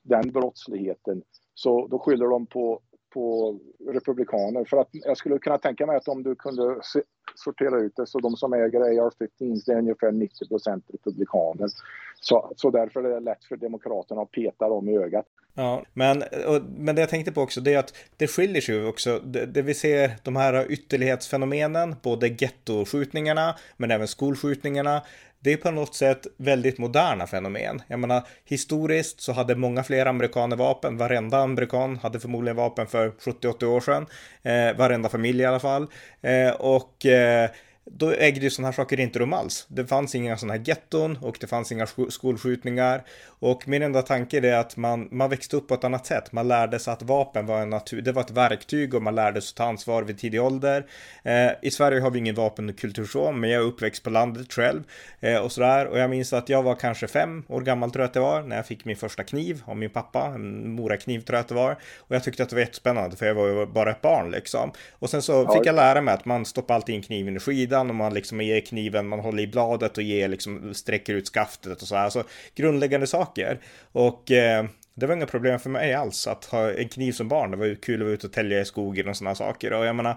[0.03, 1.21] den brottsligheten.
[1.53, 2.81] Så då skyller de på
[3.17, 4.65] på republikaner.
[4.65, 7.01] För att jag skulle kunna tänka mig att om du kunde se,
[7.35, 10.45] sortera ut det så de som äger AR-15 det är ungefär 90
[10.93, 11.69] republikaner.
[12.15, 15.25] Så, så därför är det lätt för demokraterna att peta dem i ögat.
[15.59, 18.75] Ja, men, och, men det jag tänkte på också det är att det skiljer sig
[18.75, 19.19] ju också.
[19.19, 25.01] Det, det vi ser de här ytterlighetsfenomenen, både gettoskjutningarna men även skolskjutningarna
[25.39, 27.81] det är på något sätt väldigt moderna fenomen.
[27.87, 30.97] Jag menar, historiskt så hade många fler amerikaner vapen.
[30.97, 34.05] Varenda amerikan hade förmodligen vapen för 70-80 år sedan.
[34.43, 35.87] Eh, varenda familj i alla fall.
[36.21, 37.49] Eh, och eh,
[37.91, 39.65] då ägde ju sådana här saker inte rum alls.
[39.69, 43.03] Det fanns inga sådana här getton och det fanns inga skolskjutningar.
[43.39, 46.31] Och min enda tanke är att man, man växte upp på ett annat sätt.
[46.31, 49.41] Man lärde sig att vapen var en natur, det var ett verktyg och man lärde
[49.41, 50.85] sig att ta ansvar vid tidig ålder.
[51.23, 54.83] Eh, I Sverige har vi ingen vapenkultur så, men jag är uppväxt på landet själv
[55.19, 55.85] eh, och sådär.
[55.85, 58.41] Och jag minns att jag var kanske fem år gammal tror jag att det var
[58.41, 61.55] när jag fick min första kniv av min pappa, en morakniv tror jag att det
[61.55, 61.71] var.
[61.99, 64.71] Och jag tyckte att det var jättespännande för jag var ju bara ett barn liksom.
[64.99, 67.76] Och sen så fick jag lära mig att man stoppar alltid in kniven i skidan
[67.79, 71.81] och man liksom ger kniven, man håller i bladet och ger liksom, sträcker ut skaftet
[71.81, 72.09] och så här.
[72.09, 72.23] Så
[72.55, 73.59] grundläggande saker saker.
[73.91, 74.65] Och eh,
[74.95, 77.51] det var inga problem för mig alls att ha en kniv som barn.
[77.51, 79.73] Det var ju kul att vara ute och tälja i skogen och sådana saker.
[79.73, 80.15] Och jag menar,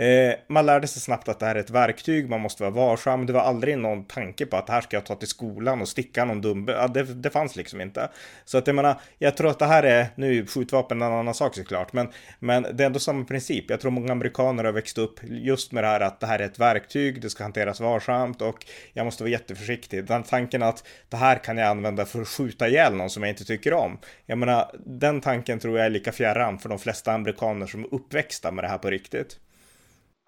[0.00, 3.26] Eh, man lärde sig snabbt att det här är ett verktyg, man måste vara varsam.
[3.26, 5.88] Det var aldrig någon tanke på att det här ska jag ta till skolan och
[5.88, 6.68] sticka någon dum...
[6.68, 8.08] Ja, det, det fanns liksom inte.
[8.44, 11.34] Så att jag menar, jag tror att det här är, nu är skjutvapen en annan
[11.34, 13.70] sak såklart, men, men det är ändå samma princip.
[13.70, 16.44] Jag tror många amerikaner har växt upp just med det här att det här är
[16.44, 20.04] ett verktyg, det ska hanteras varsamt och jag måste vara jätteförsiktig.
[20.04, 23.30] Den tanken att det här kan jag använda för att skjuta ihjäl någon som jag
[23.30, 23.98] inte tycker om.
[24.26, 27.94] Jag menar, den tanken tror jag är lika fjärran för de flesta amerikaner som är
[27.94, 29.38] uppväxta med det här på riktigt.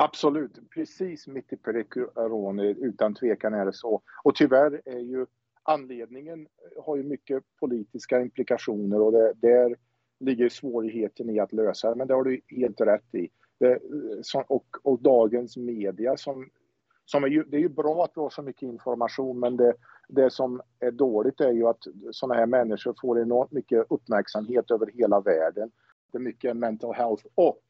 [0.05, 4.03] Absolut, precis mitt i Pericorone, utan tvekan är det så.
[4.25, 5.27] Och tyvärr är ju
[5.63, 9.77] anledningen, eh, har ju mycket politiska implikationer och det, där
[10.21, 13.29] ligger svårigheten i att lösa det, men det har du helt rätt i.
[13.59, 16.51] Det, eh, och, och dagens media som,
[17.05, 19.75] som är ju, det är ju bra att vi har så mycket information, men det,
[20.09, 24.91] det som är dåligt är ju att sådana här människor får enormt mycket uppmärksamhet över
[24.95, 25.71] hela världen.
[26.13, 27.63] Det är mycket mental health och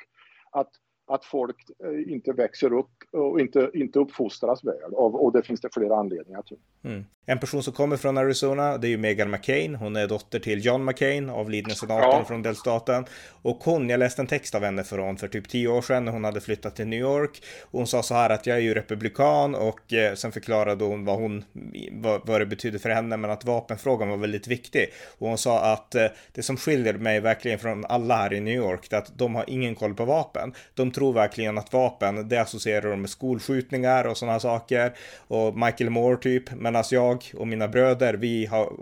[0.51, 0.70] att
[1.07, 4.92] att folk eh, inte växer upp och inte, inte uppfostras väl.
[4.92, 6.59] Och, och det finns det flera anledningar till.
[6.82, 7.05] Mm.
[7.27, 9.75] En person som kommer från Arizona, det är ju Megan McCain.
[9.75, 12.25] Hon är dotter till John McCain, avlidne senatorn ja.
[12.25, 13.05] från delstaten.
[13.43, 16.12] Och hon, jag läste en text av henne från för typ tio år sedan när
[16.12, 17.43] hon hade flyttat till New York.
[17.62, 21.05] Och hon sa så här att jag är ju republikan och eh, sen förklarade hon
[21.05, 21.45] vad, hon
[21.93, 24.93] vad, vad det betydde för henne, men att vapenfrågan var väldigt viktig.
[25.18, 28.55] Och hon sa att eh, det som skiljer mig verkligen från alla här i New
[28.55, 30.55] York, det är att de har ingen koll på vapen.
[30.75, 34.93] De tror verkligen att vapen, det associerar de med skolskjutningar och sådana saker.
[35.29, 38.72] Och Michael Moore typ, medan alltså jag jag och mina bröder, vi har,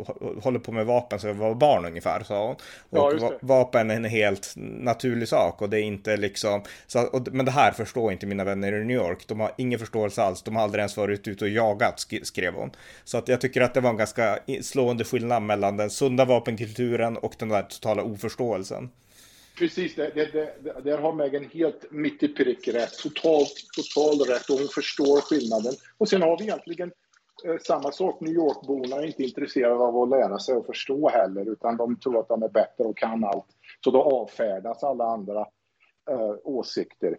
[0.42, 2.56] håller på med vapen så vi var barn ungefär, sa hon.
[3.00, 7.28] Och ja, vapen är en helt naturlig sak och det är inte liksom, så, och,
[7.32, 9.24] men det här förstår inte mina vänner i New York.
[9.26, 12.70] De har ingen förståelse alls, de har aldrig ens varit ute och jagat, skrev hon.
[13.04, 17.16] Så att jag tycker att det var en ganska slående skillnad mellan den sunda vapenkulturen
[17.16, 18.90] och den där totala oförståelsen.
[19.60, 22.98] Precis, det, det, det, där har Megan helt mitt i prick rätt.
[22.98, 25.72] Totalt, totalt rätt och hon förstår skillnaden.
[25.98, 26.90] Och sen har vi egentligen
[27.45, 31.53] Eh, samma sak, New York-borna är inte intresserade av att lära sig och förstå heller,
[31.53, 33.47] utan de tror att de är bättre och kan allt.
[33.84, 35.41] Så då avfärdas alla andra
[36.11, 37.18] eh, åsikter.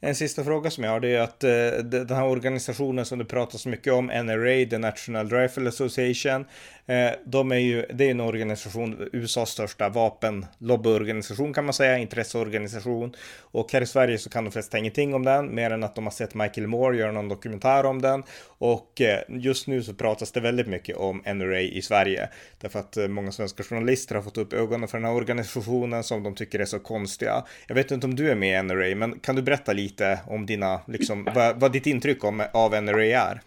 [0.00, 3.24] En sista fråga som jag har det är att eh, den här organisationen som det
[3.24, 6.44] pratas mycket om, NRA, the National Rifle Association,
[6.86, 13.16] eh, de är ju, det är en organisation, USAs största vapenlobbyorganisation kan man säga, intresseorganisation.
[13.40, 16.04] Och här i Sverige så kan de flesta ingenting om den, mer än att de
[16.04, 18.22] har sett Michael Moore göra någon dokumentär om den.
[18.58, 22.28] Och eh, just nu så pratas det väldigt mycket om NRA i Sverige,
[22.60, 26.22] därför att eh, många svenska journalister har fått upp ögonen för den här organisationen som
[26.22, 27.44] de tycker är så konstiga.
[27.66, 30.46] Jag vet inte om du är med i NRA, men kan du berätta lite om
[30.46, 33.40] dina, liksom, vad, vad ditt intryck om, av NRA är?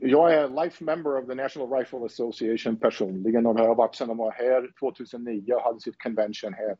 [0.00, 4.08] Jag är life member of the National Rifle Association personligen och det har varit sedan
[4.08, 6.76] de var här 2009 och hade sitt convention här.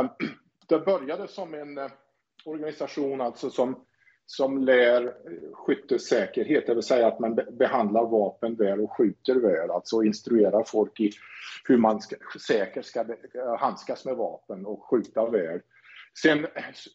[0.00, 0.08] Um,
[0.68, 1.86] det började som en eh,
[2.44, 3.84] organisation alltså som,
[4.26, 5.14] som lär
[5.52, 11.00] skyttesäkerhet, det vill säga att man behandlar vapen väl och skjuter väl, alltså instruerar folk
[11.00, 11.10] i
[11.64, 12.16] hur man ska,
[12.46, 15.60] säkert ska eh, handskas med vapen och skjuta väl.
[16.22, 16.46] Sen,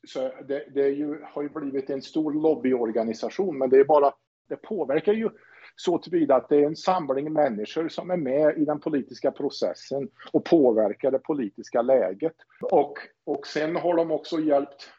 [0.07, 4.13] så det, det ju, har ju blivit en stor lobbyorganisation, men det är bara,
[4.49, 5.29] det påverkar ju
[5.75, 10.09] så tillvida att det är en samling människor som är med i den politiska processen
[10.31, 12.35] och påverkar det politiska läget.
[12.61, 12.93] Och,
[13.25, 14.89] och sen har de också hjälpt,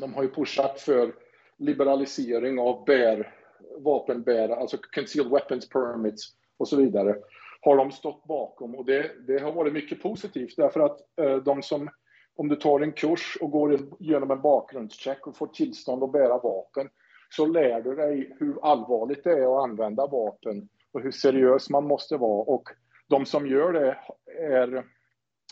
[0.00, 1.12] de har ju pushat för
[1.58, 3.34] liberalisering av bär,
[3.78, 6.28] vapenbärare, alltså concealed weapons permits
[6.58, 7.16] och så vidare,
[7.60, 11.62] har de stått bakom och det, det har varit mycket positivt därför att eh, de
[11.62, 11.88] som
[12.38, 16.38] om du tar en kurs och går igenom en bakgrundscheck och får tillstånd att bära
[16.38, 16.88] vapen
[17.30, 21.84] så lär du dig hur allvarligt det är att använda vapen och hur seriös man
[21.84, 22.42] måste vara.
[22.42, 22.68] Och
[23.08, 23.98] de som gör det
[24.42, 24.84] är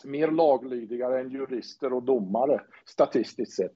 [0.03, 3.75] mer laglydiga än jurister och domare statistiskt sett.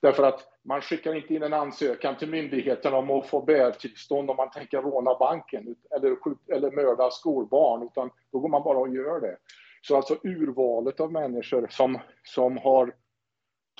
[0.00, 4.36] Därför att man skickar inte in en ansökan till myndigheten om att få bärtillstånd om
[4.36, 6.16] man tänker råna banken eller,
[6.54, 9.36] eller mörda skolbarn, utan då går man bara och gör det.
[9.80, 12.94] Så alltså urvalet av människor som, som har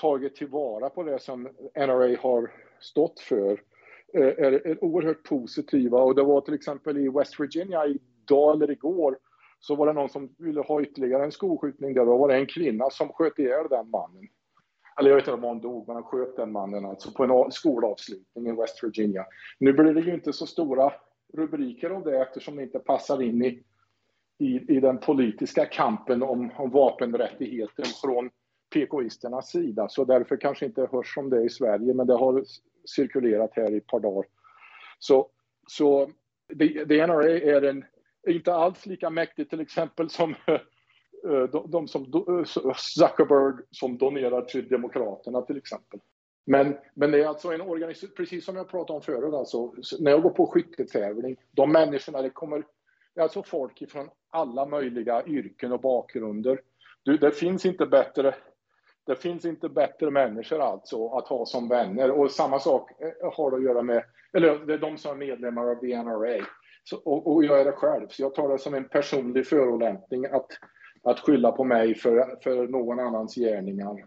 [0.01, 1.43] tagit tillvara på det som
[1.75, 3.51] NRA har stått för
[4.13, 6.01] eh, är, är oerhört positiva.
[6.01, 9.17] Och det var till exempel i West Virginia idag eller igår
[9.59, 12.05] så var det någon som ville ha ytterligare en skolskjutning där.
[12.05, 14.27] Då var det en kvinna som sköt ihjäl den mannen.
[14.99, 17.51] Eller jag vet inte om hon dog, men han sköt den mannen alltså på en
[17.51, 19.25] skolavslutning i West Virginia.
[19.59, 20.93] Nu blir det ju inte så stora
[21.33, 23.63] rubriker om det eftersom det inte passar in i
[24.41, 28.29] i, i den politiska kampen om, om vapenrättigheter från
[28.73, 29.89] PKisternas sida.
[29.89, 32.43] Så därför kanske inte hörs om det i Sverige, men det har
[32.85, 34.25] cirkulerat här i ett par dagar.
[34.99, 35.29] Så,
[35.67, 36.09] så
[36.59, 37.85] the, NRA är, en,
[38.27, 43.97] är inte alls lika mäktigt till exempel som eh, de, de som eh, Zuckerberg som
[43.97, 45.99] donerar till Demokraterna till exempel.
[46.45, 50.11] Men, men det är alltså en organisation, precis som jag pratade om förut, alltså, när
[50.11, 52.63] jag går på skyttetävling, de människorna, det kommer
[53.13, 56.61] det är alltså folk från alla möjliga yrken och bakgrunder.
[57.03, 58.35] Du, det finns inte bättre
[59.05, 63.51] det finns inte bättre människor alltså att ha som vänner och samma sak eh, har
[63.51, 64.03] det att göra med,
[64.33, 66.45] eller det är de som är medlemmar av BNRA
[66.83, 70.25] så, och, och, jag är det själv, så jag tar det som en personlig förolämpning
[70.25, 70.47] att,
[71.03, 74.05] att skylla på mig för, för någon annans gärningar,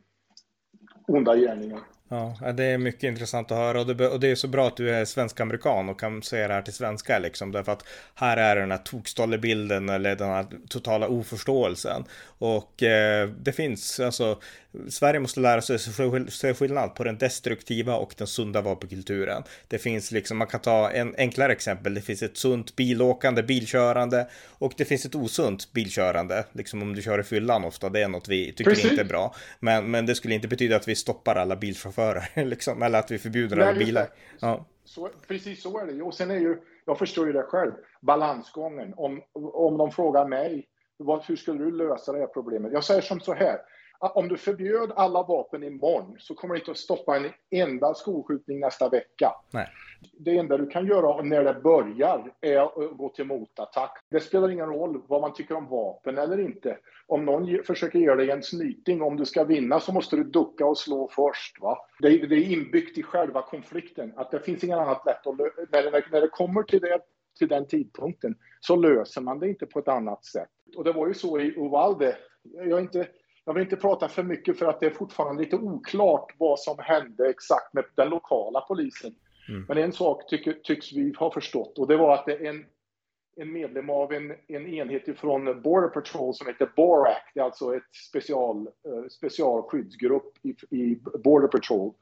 [1.07, 1.81] onda gärningar.
[2.15, 4.77] Ja, det är mycket intressant att höra och det, och det är så bra att
[4.77, 7.53] du är svensk-amerikan och kan säga det här till svenska liksom.
[7.53, 7.85] Därför att
[8.15, 12.05] här är den här tokstollebilden eller den här totala oförståelsen.
[12.39, 14.39] Och eh, det finns alltså
[14.89, 15.79] Sverige måste lära sig
[16.29, 19.43] se skillnad på den destruktiva och den sunda vapenkulturen.
[19.68, 21.95] Det finns liksom, man kan ta en enklare exempel.
[21.95, 24.27] Det finns ett sunt bilåkande, bilkörande
[24.59, 26.45] och det finns ett osunt bilkörande.
[26.53, 28.91] Liksom om du kör i fyllan ofta, det är något vi tycker Precis.
[28.91, 29.35] inte är bra.
[29.61, 33.18] Men, men det skulle inte betyda att vi stoppar alla bilchaufförer, liksom, eller att vi
[33.18, 34.09] förbjuder alla bilar.
[34.41, 34.66] Ja.
[34.85, 36.03] Så, precis så är det.
[36.03, 36.57] Och sen är ju
[36.87, 38.95] Jag förstår ju det själv, balansgången.
[38.97, 40.66] Om, om de frågar mig,
[40.97, 42.72] vad, hur skulle du lösa det här problemet?
[42.72, 43.59] Jag säger som så här,
[44.01, 48.61] om du förbjöd alla vapen imorgon så kommer det inte att stoppa en enda skolskjutning
[48.61, 49.33] nästa vecka.
[49.53, 49.69] Nej.
[50.13, 53.99] Det enda du kan göra när det börjar är att gå till motattack.
[54.11, 56.79] Det spelar ingen roll vad man tycker om vapen eller inte.
[57.07, 60.67] Om någon försöker göra dig en snyting, om du ska vinna så måste du ducka
[60.67, 61.61] och slå först.
[61.61, 61.79] Va?
[62.01, 66.21] Det, är, inbyggt i själva konflikten, att det finns inget annat lätt att när, när
[66.21, 67.01] det kommer till, det,
[67.39, 70.49] till den tidpunkten så löser man det inte på ett annat sätt.
[70.77, 72.17] Och det var ju så i Uvalde.
[72.43, 73.09] Jag är inte
[73.45, 76.79] jag vill inte prata för mycket för att det är fortfarande lite oklart vad som
[76.79, 79.15] hände exakt med den lokala polisen.
[79.49, 79.65] Mm.
[79.69, 82.67] Men en sak tycker, tycks vi ha förstått och det var att det är en,
[83.37, 87.77] en medlem av en, en enhet från Border Patrol som heter BORAC, det är alltså
[87.77, 91.93] ett special, uh, specialskyddsgrupp i, i Border Patrol.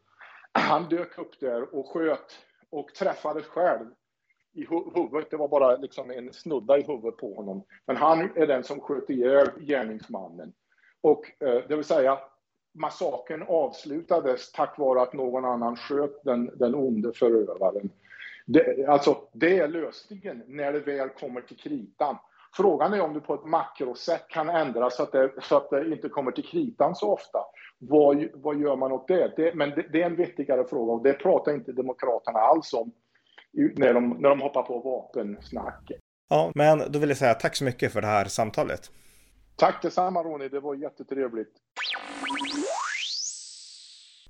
[0.52, 2.38] Han dök upp där och sköt
[2.70, 3.86] och träffade själv
[4.52, 5.30] i huvudet.
[5.30, 7.62] Det var bara liksom en snudda i huvudet på honom.
[7.86, 10.52] Men han är den som sköt ihjäl gärningsmannen.
[11.02, 12.18] Och eh, det vill säga,
[12.74, 17.90] massakern avslutades tack vare att någon annan sköt den, den onde förövaren.
[18.46, 22.16] Det, alltså, det är lösningen när det väl kommer till kritan.
[22.56, 25.92] Frågan är om du på ett makrosätt kan ändra så att det, så att det
[25.92, 27.38] inte kommer till kritan så ofta.
[27.78, 29.32] Vad, vad gör man åt det?
[29.36, 32.92] det men det, det, är en vettigare fråga och det pratar inte Demokraterna alls om
[33.76, 36.00] när de, när de hoppar på vapensnacket.
[36.28, 38.90] Ja, men då vill jag säga tack så mycket för det här samtalet.
[39.62, 41.50] Tack detsamma Ronny, det var jättetrevligt.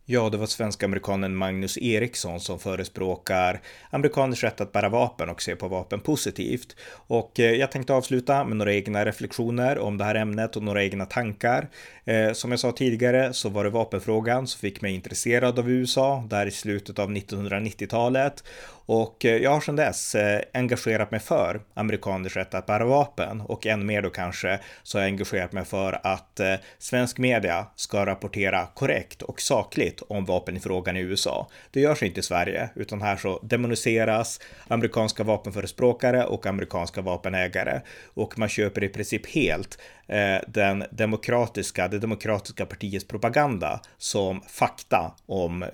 [0.04, 3.60] Ja, det var svensk-amerikanen Magnus Eriksson som förespråkar
[3.90, 6.76] amerikaners rätt att bära vapen och se på vapen positivt.
[7.06, 10.84] Och eh, jag tänkte avsluta med några egna reflektioner om det här ämnet och några
[10.84, 11.68] egna tankar.
[12.04, 16.24] Eh, som jag sa tidigare så var det vapenfrågan som fick mig intresserad av USA
[16.30, 18.44] där i slutet av 1990-talet
[18.86, 23.40] och eh, jag har sedan dess eh, engagerat mig för amerikaners rätt att bära vapen
[23.40, 27.66] och än mer då kanske så har jag engagerat mig för att eh, svensk media
[27.76, 31.48] ska rapportera korrekt och sakligt om vapen i frågan i USA.
[31.70, 37.80] Det görs inte i Sverige utan här så demoniseras amerikanska vapenförespråkare och amerikanska vapenägare
[38.14, 39.78] och man köper i princip helt
[40.12, 45.64] Eh, den demokratiska, det demokratiska partiets propaganda som fakta om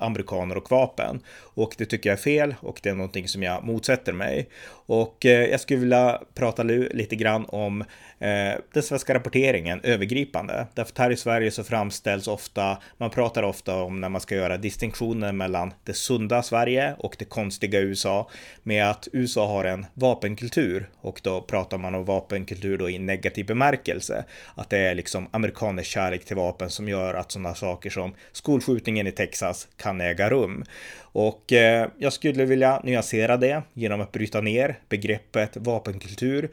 [0.00, 1.20] amerikaner och vapen.
[1.54, 4.48] Och det tycker jag är fel och det är någonting som jag motsätter mig.
[4.86, 7.84] Och eh, jag skulle vilja prata lite grann om
[8.20, 10.66] Eh, den svenska rapporteringen övergripande.
[10.74, 14.34] Därför att här i Sverige så framställs ofta, man pratar ofta om när man ska
[14.34, 18.30] göra distinktioner mellan det sunda Sverige och det konstiga USA
[18.62, 23.46] med att USA har en vapenkultur och då pratar man om vapenkultur då i negativ
[23.46, 24.24] bemärkelse.
[24.54, 29.06] Att det är liksom amerikaners kärlek till vapen som gör att sådana saker som skolskjutningen
[29.06, 30.64] i Texas kan äga rum.
[31.12, 36.50] Och eh, jag skulle vilja nyansera det genom att bryta ner begreppet vapenkultur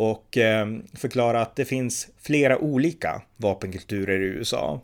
[0.00, 4.80] och eh, förklara att det finns flera olika vapenkulturer i USA.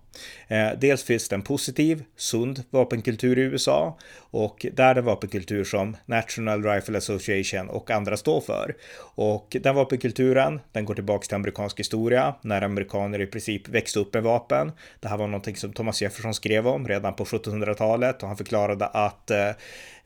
[0.48, 3.98] Eh, dels finns det en positiv, sund vapenkultur i USA
[4.30, 8.76] och där är det vapenkultur som National Rifle Association och andra står för.
[8.98, 14.14] Och den vapenkulturen, den går tillbaka till amerikansk historia när amerikaner i princip växte upp
[14.14, 14.72] med vapen.
[15.00, 18.86] Det här var någonting som Thomas Jefferson skrev om redan på 1700-talet och han förklarade
[18.86, 19.50] att eh,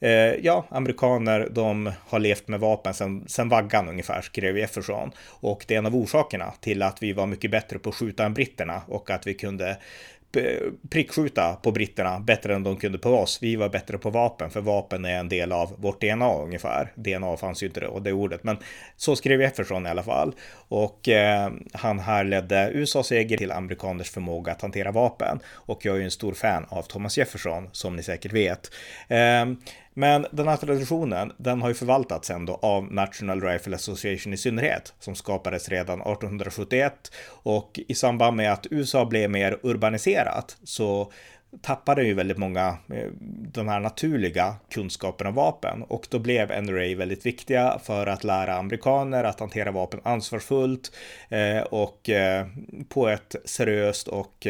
[0.00, 5.10] eh, ja, amerikaner, de har levt med vapen sedan, sedan vaggan ungefär, skrev Jefferson.
[5.26, 8.24] Och det är en av orsakerna till att vi var mycket bättre på att skjuta
[8.24, 9.76] än britterna och att vi kunde
[10.90, 13.38] prickskjuta på britterna bättre än de kunde på oss.
[13.42, 16.92] Vi var bättre på vapen, för vapen är en del av vårt DNA ungefär.
[16.94, 18.56] DNA fanns ju inte det, och det ordet, men
[18.96, 20.34] så skrev Jefferson i alla fall.
[20.68, 25.40] Och eh, han härledde USAs seger till amerikaners förmåga att hantera vapen.
[25.48, 28.70] Och jag är ju en stor fan av Thomas Jefferson, som ni säkert vet.
[29.08, 29.46] Eh,
[29.94, 34.94] men den här traditionen, den har ju förvaltats ändå av National Rifle Association i synnerhet,
[34.98, 37.12] som skapades redan 1871
[37.42, 41.12] och i samband med att USA blev mer urbaniserat så
[41.62, 43.08] tappade ju väldigt många eh,
[43.52, 45.82] de här naturliga kunskaperna om vapen.
[45.82, 50.92] Och då blev NRA väldigt viktiga för att lära amerikaner att hantera vapen ansvarsfullt
[51.28, 52.46] eh, och eh,
[52.88, 54.46] på ett seriöst och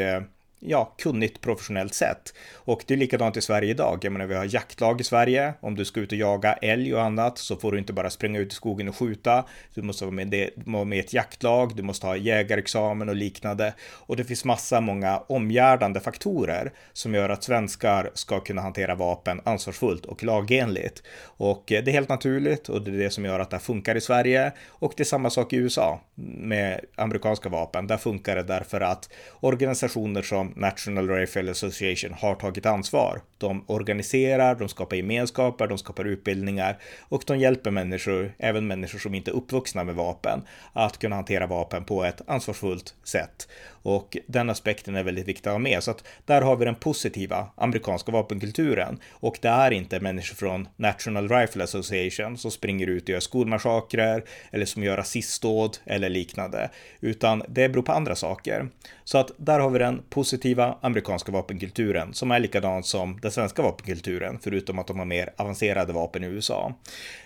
[0.61, 2.35] ja, kunnigt professionellt sätt.
[2.55, 3.99] Och det är likadant i Sverige idag.
[4.03, 5.55] Jag menar, vi har jaktlag i Sverige.
[5.61, 8.39] Om du ska ut och jaga älg och annat så får du inte bara springa
[8.39, 9.45] ut i skogen och skjuta.
[9.75, 13.17] Du måste vara med, det, vara med i ett jaktlag, du måste ha jägarexamen och
[13.17, 13.75] liknande.
[13.81, 19.41] Och det finns massa många omgärdande faktorer som gör att svenskar ska kunna hantera vapen
[19.45, 21.03] ansvarsfullt och lagenligt.
[21.23, 24.01] Och det är helt naturligt och det är det som gör att det funkar i
[24.01, 24.53] Sverige.
[24.69, 26.01] Och det är samma sak i USA
[26.39, 27.87] med amerikanska vapen.
[27.87, 29.09] Där funkar det därför att
[29.41, 33.21] organisationer som som National Rifle Association har tagit ansvar.
[33.39, 36.79] De organiserar, de skapar gemenskaper, de skapar utbildningar
[37.09, 40.43] och de hjälper människor, även människor som inte är uppvuxna med vapen,
[40.73, 43.49] att kunna hantera vapen på ett ansvarsfullt sätt.
[43.83, 45.83] Och den aspekten är väldigt viktig att ha med.
[45.83, 48.99] Så att där har vi den positiva amerikanska vapenkulturen.
[49.11, 54.25] Och det är inte människor från National Rifle Association som springer ut och gör skolmassakrer
[54.51, 56.71] eller som gör rasistdåd eller liknande.
[57.01, 58.69] Utan det beror på andra saker.
[59.05, 63.63] Så att där har vi den positiva amerikanska vapenkulturen som är likadan som den svenska
[63.63, 66.75] vapenkulturen, förutom att de har mer avancerade vapen i USA.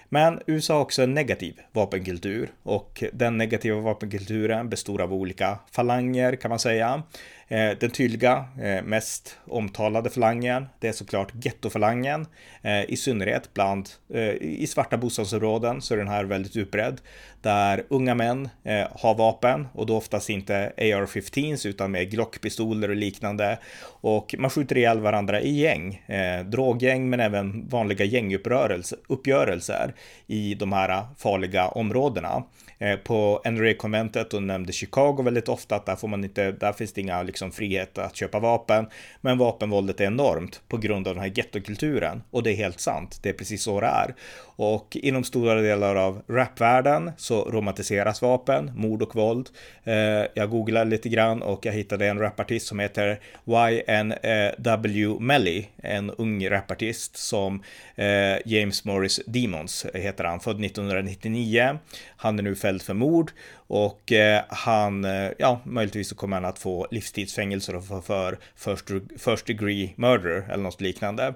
[0.09, 6.37] Men USA har också en negativ vapenkultur och den negativa vapenkulturen består av olika falanger
[6.37, 7.03] kan man säga.
[7.49, 12.27] Eh, den tydliga, eh, mest omtalade falangen, det är såklart gettofalangen.
[12.63, 17.01] Eh, I synnerhet bland, eh, i svarta bostadsområden så är den här väldigt utbredd.
[17.43, 22.97] Där unga män eh, har vapen och då oftast inte AR-15s utan med Glockpistoler och
[22.97, 23.59] liknande.
[23.87, 29.95] Och man skjuter ihjäl varandra i gäng, eh, droggäng men även vanliga gänguppgörelser
[30.27, 32.45] i de här farliga områdena.
[32.79, 36.93] Eh, på NRA-konventet och nämnde Chicago väldigt ofta att där får man inte, där finns
[36.93, 38.87] det inga liksom frihet att köpa vapen.
[39.21, 42.23] Men vapenvåldet är enormt på grund av den här gettokulturen.
[42.31, 43.19] Och det är helt sant.
[43.23, 44.15] Det är precis så det är.
[44.57, 49.49] Och inom stora delar av rapvärlden så romantiseras vapen, mord och våld.
[49.85, 49.95] Eh,
[50.35, 56.49] jag googlade lite grann och jag hittade en rapartist som heter YNW Melly, en ung
[56.51, 57.63] rapartist som
[57.95, 61.79] eh, James Morris Demons heter han, född 1999.
[62.17, 66.45] Han är nu fälld för mord och eh, han, eh, ja, möjligtvis så kommer han
[66.45, 71.35] att få livstidsfängelse för, för first, first degree murder eller något liknande.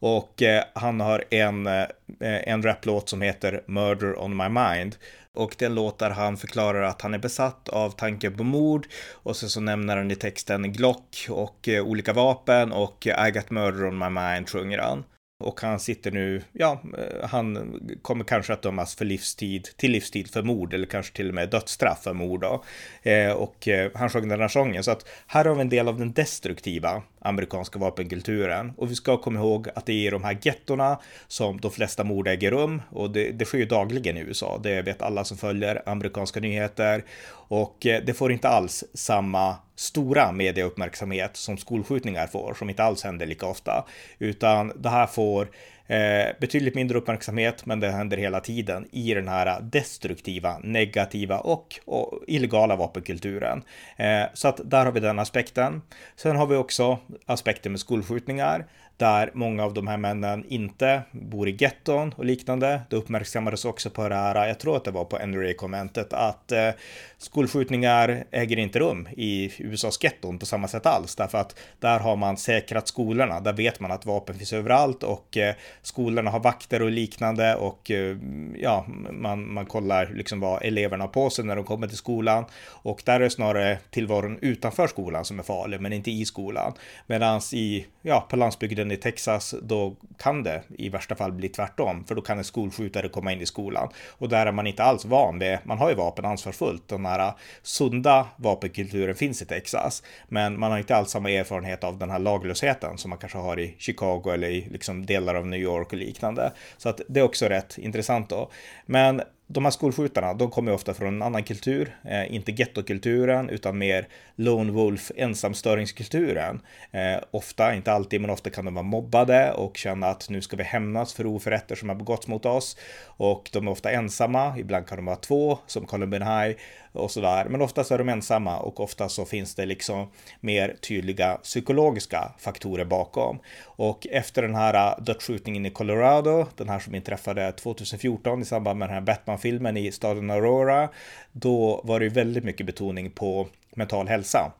[0.00, 1.86] Och eh, han har en, eh,
[2.20, 4.96] en raplåt som heter Murder on my mind.
[5.34, 8.86] Och den låt där han förklarar att han är besatt av tanken på mord.
[9.12, 13.30] Och sen så nämner han i texten Glock och eh, olika vapen och eh, I
[13.30, 15.04] got murder on my mind sjunger han.
[15.40, 20.30] Och han sitter nu, ja, eh, han kommer kanske att dömas för livstid, till livstid
[20.30, 22.64] för mord eller kanske till och med dödsstraff för mord då.
[23.02, 24.84] Eh, och eh, han sjöng den här sången.
[24.84, 28.72] Så att här har vi en del av den destruktiva amerikanska vapenkulturen.
[28.76, 32.04] Och vi ska komma ihåg att det är i de här gettorna som de flesta
[32.04, 32.82] mord äger rum.
[32.90, 34.60] Och det, det sker ju dagligen i USA.
[34.62, 37.04] Det vet alla som följer amerikanska nyheter.
[37.30, 43.04] Och eh, det får inte alls samma stora medieuppmärksamhet som skolskjutningar får, som inte alls
[43.04, 43.84] händer lika ofta.
[44.18, 45.48] Utan det här får
[45.86, 51.80] eh, betydligt mindre uppmärksamhet, men det händer hela tiden i den här destruktiva, negativa och,
[51.84, 53.62] och illegala vapenkulturen.
[53.96, 55.82] Eh, så att där har vi den aspekten.
[56.16, 58.66] Sen har vi också aspekten med skolskjutningar
[58.98, 62.80] där många av de här männen inte bor i getton och liknande.
[62.90, 66.70] Det uppmärksammades också på det här, jag tror att det var på NRA-konventet att eh,
[67.18, 72.16] skolskjutningar äger inte rum i USAs getton på samma sätt alls, därför att där har
[72.16, 76.82] man säkrat skolorna, där vet man att vapen finns överallt och eh, skolorna har vakter
[76.82, 78.16] och liknande och eh,
[78.56, 82.44] ja, man, man kollar liksom vad eleverna har på sig när de kommer till skolan
[82.66, 86.72] och där är det snarare tillvaron utanför skolan som är farlig, men inte i skolan.
[87.06, 92.04] Medan i, ja, på landsbygden i Texas, då kan det i värsta fall bli tvärtom,
[92.04, 93.88] för då kan en skolskjutare komma in i skolan.
[94.08, 97.18] Och där är man inte alls van vid, man har ju vapen ansvarsfullt, den här
[97.18, 102.10] äh, sunda vapenkulturen finns i Texas, men man har inte alls samma erfarenhet av den
[102.10, 105.92] här laglösheten som man kanske har i Chicago eller i liksom delar av New York
[105.92, 106.52] och liknande.
[106.76, 108.50] Så att det är också rätt intressant då.
[108.86, 113.78] Men de här skolskjutarna, de kommer ofta från en annan kultur, eh, inte gettokulturen utan
[113.78, 114.08] mer
[114.38, 116.60] lone wolf ensamstöringskulturen.
[116.90, 120.56] Eh, ofta, inte alltid, men ofta kan de vara mobbade och känna att nu ska
[120.56, 122.76] vi hämnas för oförrätter som har begåtts mot oss.
[123.06, 126.56] Och de är ofta ensamma, ibland kan de vara två, som Columbine High
[126.92, 127.46] och sådär.
[127.48, 130.10] Men oftast är de ensamma och ofta så finns det liksom
[130.40, 133.38] mer tydliga psykologiska faktorer bakom.
[133.64, 138.78] Och efter den här eh, dödsskjutningen i Colorado, den här som inträffade 2014 i samband
[138.78, 140.88] med den här Batman-filmen i staden Aurora,
[141.32, 143.48] då var det väldigt mycket betoning på
[143.78, 144.52] mental hälsa.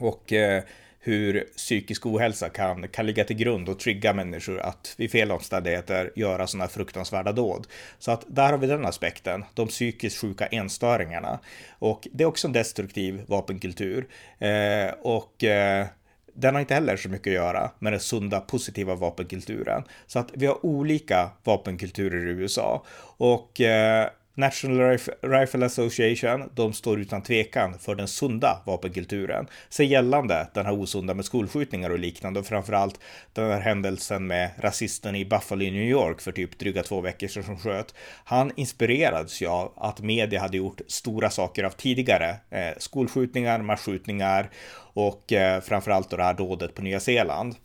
[0.00, 0.62] Och eh,
[1.04, 6.12] hur psykisk ohälsa kan, kan ligga till grund och trigga människor att vid fel omständigheter
[6.16, 7.66] göra sådana fruktansvärda dåd.
[7.98, 11.38] Så att där har vi den aspekten, de psykiskt sjuka enstöringarna.
[11.78, 14.08] Och det är också en destruktiv vapenkultur.
[14.38, 15.86] Eh, och eh,
[16.34, 19.82] den har inte heller så mycket att göra med den sunda positiva vapenkulturen.
[20.06, 22.84] Så att vi har olika vapenkulturer i USA.
[23.16, 29.46] Och eh, National Rifle Association, de står utan tvekan för den sunda vapenkulturen.
[29.68, 33.00] Så gällande den här osunda med skolskjutningar och liknande och framförallt
[33.32, 37.28] den här händelsen med rasisten i Buffalo i New York för typ dryga två veckor
[37.28, 37.94] sedan som sköt.
[38.24, 42.36] Han inspirerades ju av att media hade gjort stora saker av tidigare.
[42.50, 44.50] Eh, skolskjutningar, masskjutningar
[44.94, 47.56] och eh, framförallt då det här dådet på Nya Zeeland.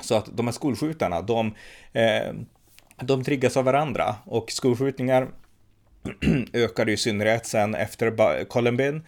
[0.00, 1.54] Så att de här skolskjutarna, de,
[1.92, 2.34] eh,
[3.00, 5.28] de triggas av varandra och skolskjutningar
[6.52, 9.00] ökade i synnerhet sen efter Columbine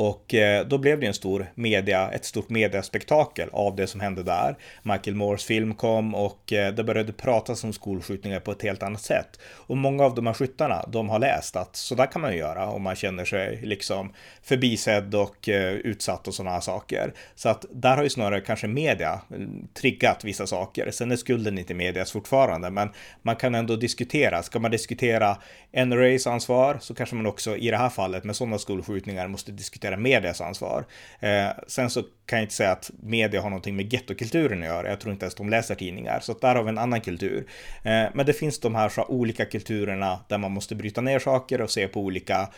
[0.00, 4.22] och eh, då blev det en stor media, ett stort mediaspektakel av det som hände
[4.22, 4.56] där.
[4.82, 9.00] Michael Moores film kom och eh, det började pratas om skolskjutningar på ett helt annat
[9.00, 9.40] sätt.
[9.42, 12.66] Och många av de här skyttarna, de har läst att så där kan man göra
[12.66, 14.12] om man känner sig liksom
[14.42, 17.14] förbisedd och eh, utsatt och sådana här saker.
[17.34, 20.90] Så att där har ju snarare kanske media mm, triggat vissa saker.
[20.90, 22.88] Sen är skulden inte medias fortfarande, men
[23.22, 24.42] man kan ändå diskutera.
[24.42, 25.36] Ska man diskutera
[25.72, 29.89] NRAs ansvar så kanske man också i det här fallet med sådana skolskjutningar måste diskutera
[29.90, 30.84] diskutera medias ansvar.
[31.20, 34.88] Eh, sen så kan jag inte säga att media har någonting med gettokulturen att göra.
[34.88, 37.46] Jag tror inte ens de läser tidningar, så där har vi en annan kultur.
[37.84, 41.60] Eh, men det finns de här så olika kulturerna där man måste bryta ner saker
[41.60, 42.48] och se på olika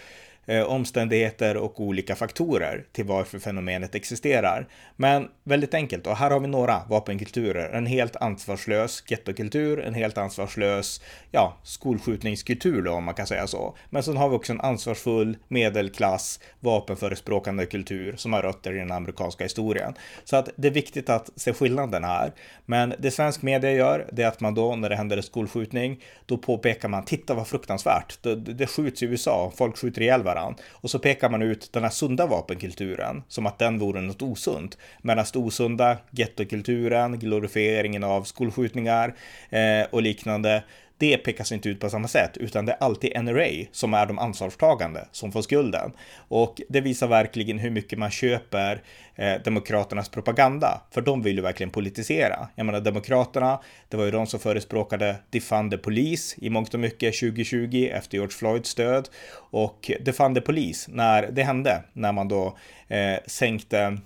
[0.46, 4.68] eh, omständigheter och olika faktorer till varför fenomenet existerar.
[4.96, 7.70] Men väldigt enkelt, och här har vi några vapenkulturer.
[7.70, 13.76] En helt ansvarslös gettokultur, en helt ansvarslös ja, skolskjutningskultur då, om man kan säga så.
[13.90, 18.92] Men sen har vi också en ansvarsfull medelklass vapenförespråkande kultur som har rötter i den
[18.92, 19.94] amerikanska historien.
[20.24, 22.32] Så att det är viktigt att se skillnaden här.
[22.66, 26.00] Men det svensk media gör, det är att man då när det händer en skolskjutning,
[26.26, 30.31] då påpekar man, titta vad fruktansvärt, det, det skjuts i USA, folk skjuter ihjäl varandra.
[30.70, 34.78] Och så pekar man ut den här sunda vapenkulturen som att den vore något osunt.
[35.02, 39.14] Medan det osunda, gettokulturen, glorifieringen av skolskjutningar
[39.50, 40.62] eh, och liknande,
[41.02, 44.18] det pekas inte ut på samma sätt, utan det är alltid NRA som är de
[44.18, 45.92] ansvarstagande som får skulden.
[46.28, 48.82] Och det visar verkligen hur mycket man köper
[49.14, 52.48] eh, Demokraternas propaganda, för de vill ju verkligen politisera.
[52.54, 56.80] Jag menar, Demokraterna, det var ju de som förespråkade Defund the Police i mångt och
[56.80, 59.08] mycket 2020 efter George Floyds död.
[59.50, 62.58] Och Defund the Police, när det hände, när man då
[62.88, 63.98] eh, sänkte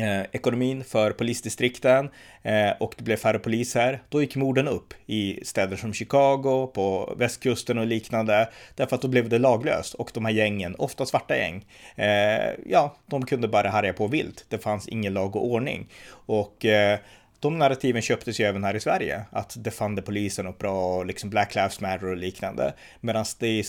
[0.00, 2.10] Eh, ekonomin för polisdistrikten
[2.42, 7.14] eh, och det blev färre poliser, då gick morden upp i städer som Chicago, på
[7.18, 11.36] västkusten och liknande, därför att då blev det laglöst och de här gängen, ofta svarta
[11.36, 11.64] gäng,
[11.96, 14.44] eh, ja, de kunde bara härja på vilt.
[14.48, 16.98] Det fanns ingen lag och ordning och eh,
[17.40, 21.54] de narrativen köptes ju även här i Sverige, att defunda polisen och bra, liksom Black
[21.54, 22.74] Lives Matter och liknande.
[23.00, 23.64] Medan det,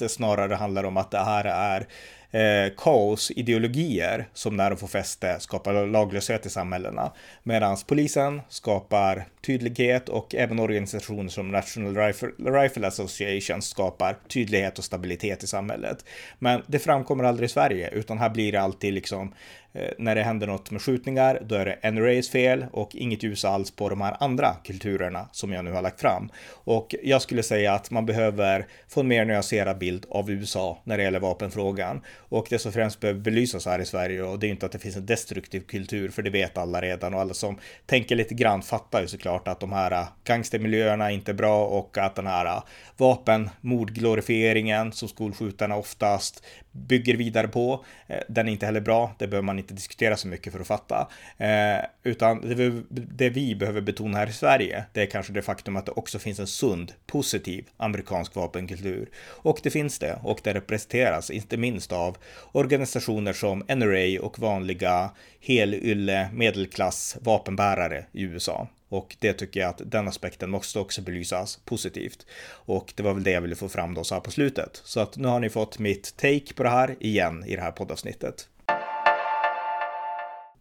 [0.00, 1.86] det snarare handlar om att det här är
[2.30, 7.12] eh, kaosideologier som när de får fäste skapar laglöshet i samhällena.
[7.42, 14.84] Medan polisen skapar tydlighet och även organisationer som National Rifle, Rifle Association skapar tydlighet och
[14.84, 16.04] stabilitet i samhället.
[16.38, 19.34] Men det framkommer aldrig i Sverige, utan här blir det alltid liksom
[19.72, 23.44] Eh, när det händer något med skjutningar, då är det NRAs fel och inget ljus
[23.44, 26.30] alls på de här andra kulturerna som jag nu har lagt fram.
[26.50, 30.96] Och jag skulle säga att man behöver få en mer nyanserad bild av USA när
[30.96, 32.00] det gäller vapenfrågan.
[32.16, 34.78] Och det som främst behöver belysas här i Sverige och det är inte att det
[34.78, 38.62] finns en destruktiv kultur, för det vet alla redan och alla som tänker lite grann
[38.62, 42.46] fattar ju såklart att de här eh, gangstermiljöerna är inte bra och att den här
[42.46, 42.62] eh,
[42.96, 47.84] vapenmordglorifieringen som skolskjutarna oftast bygger vidare på.
[48.28, 51.08] Den är inte heller bra, det behöver man inte diskutera så mycket för att fatta.
[51.36, 55.76] Eh, utan det, det, vi behöver betona här i Sverige, det är kanske det faktum
[55.76, 59.08] att det också finns en sund, positiv amerikansk vapenkultur.
[59.26, 62.16] Och det finns det, och det representeras inte minst av
[62.52, 65.10] organisationer som NRA och vanliga
[65.40, 68.68] helylle medelklass vapenbärare i USA.
[68.88, 72.26] Och det tycker jag att den aspekten måste också belysas positivt.
[72.50, 74.80] Och det var väl det jag ville få fram då så här på slutet.
[74.84, 77.72] Så att nu har ni fått mitt take på det här igen i det här
[77.72, 78.48] poddavsnittet.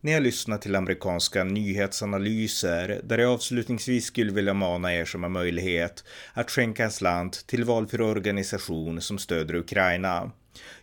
[0.01, 5.29] Ni har lyssnat till amerikanska nyhetsanalyser där jag avslutningsvis skulle vilja mana er som har
[5.29, 6.03] möjlighet
[6.33, 10.31] att skänka en slant till valfri organisation som stöder Ukraina.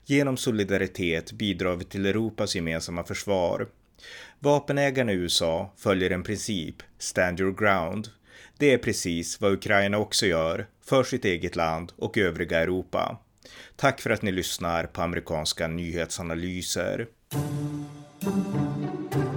[0.05, 3.69] Genom solidaritet bidrar vi till Europas gemensamma försvar.
[4.39, 8.09] Vapenägarna i USA följer en princip, stand your ground.
[8.59, 13.19] Det är precis vad Ukraina också gör, för sitt eget land och övriga Europa.
[13.77, 17.07] Tack för att ni lyssnar på amerikanska nyhetsanalyser.
[18.25, 19.34] thank you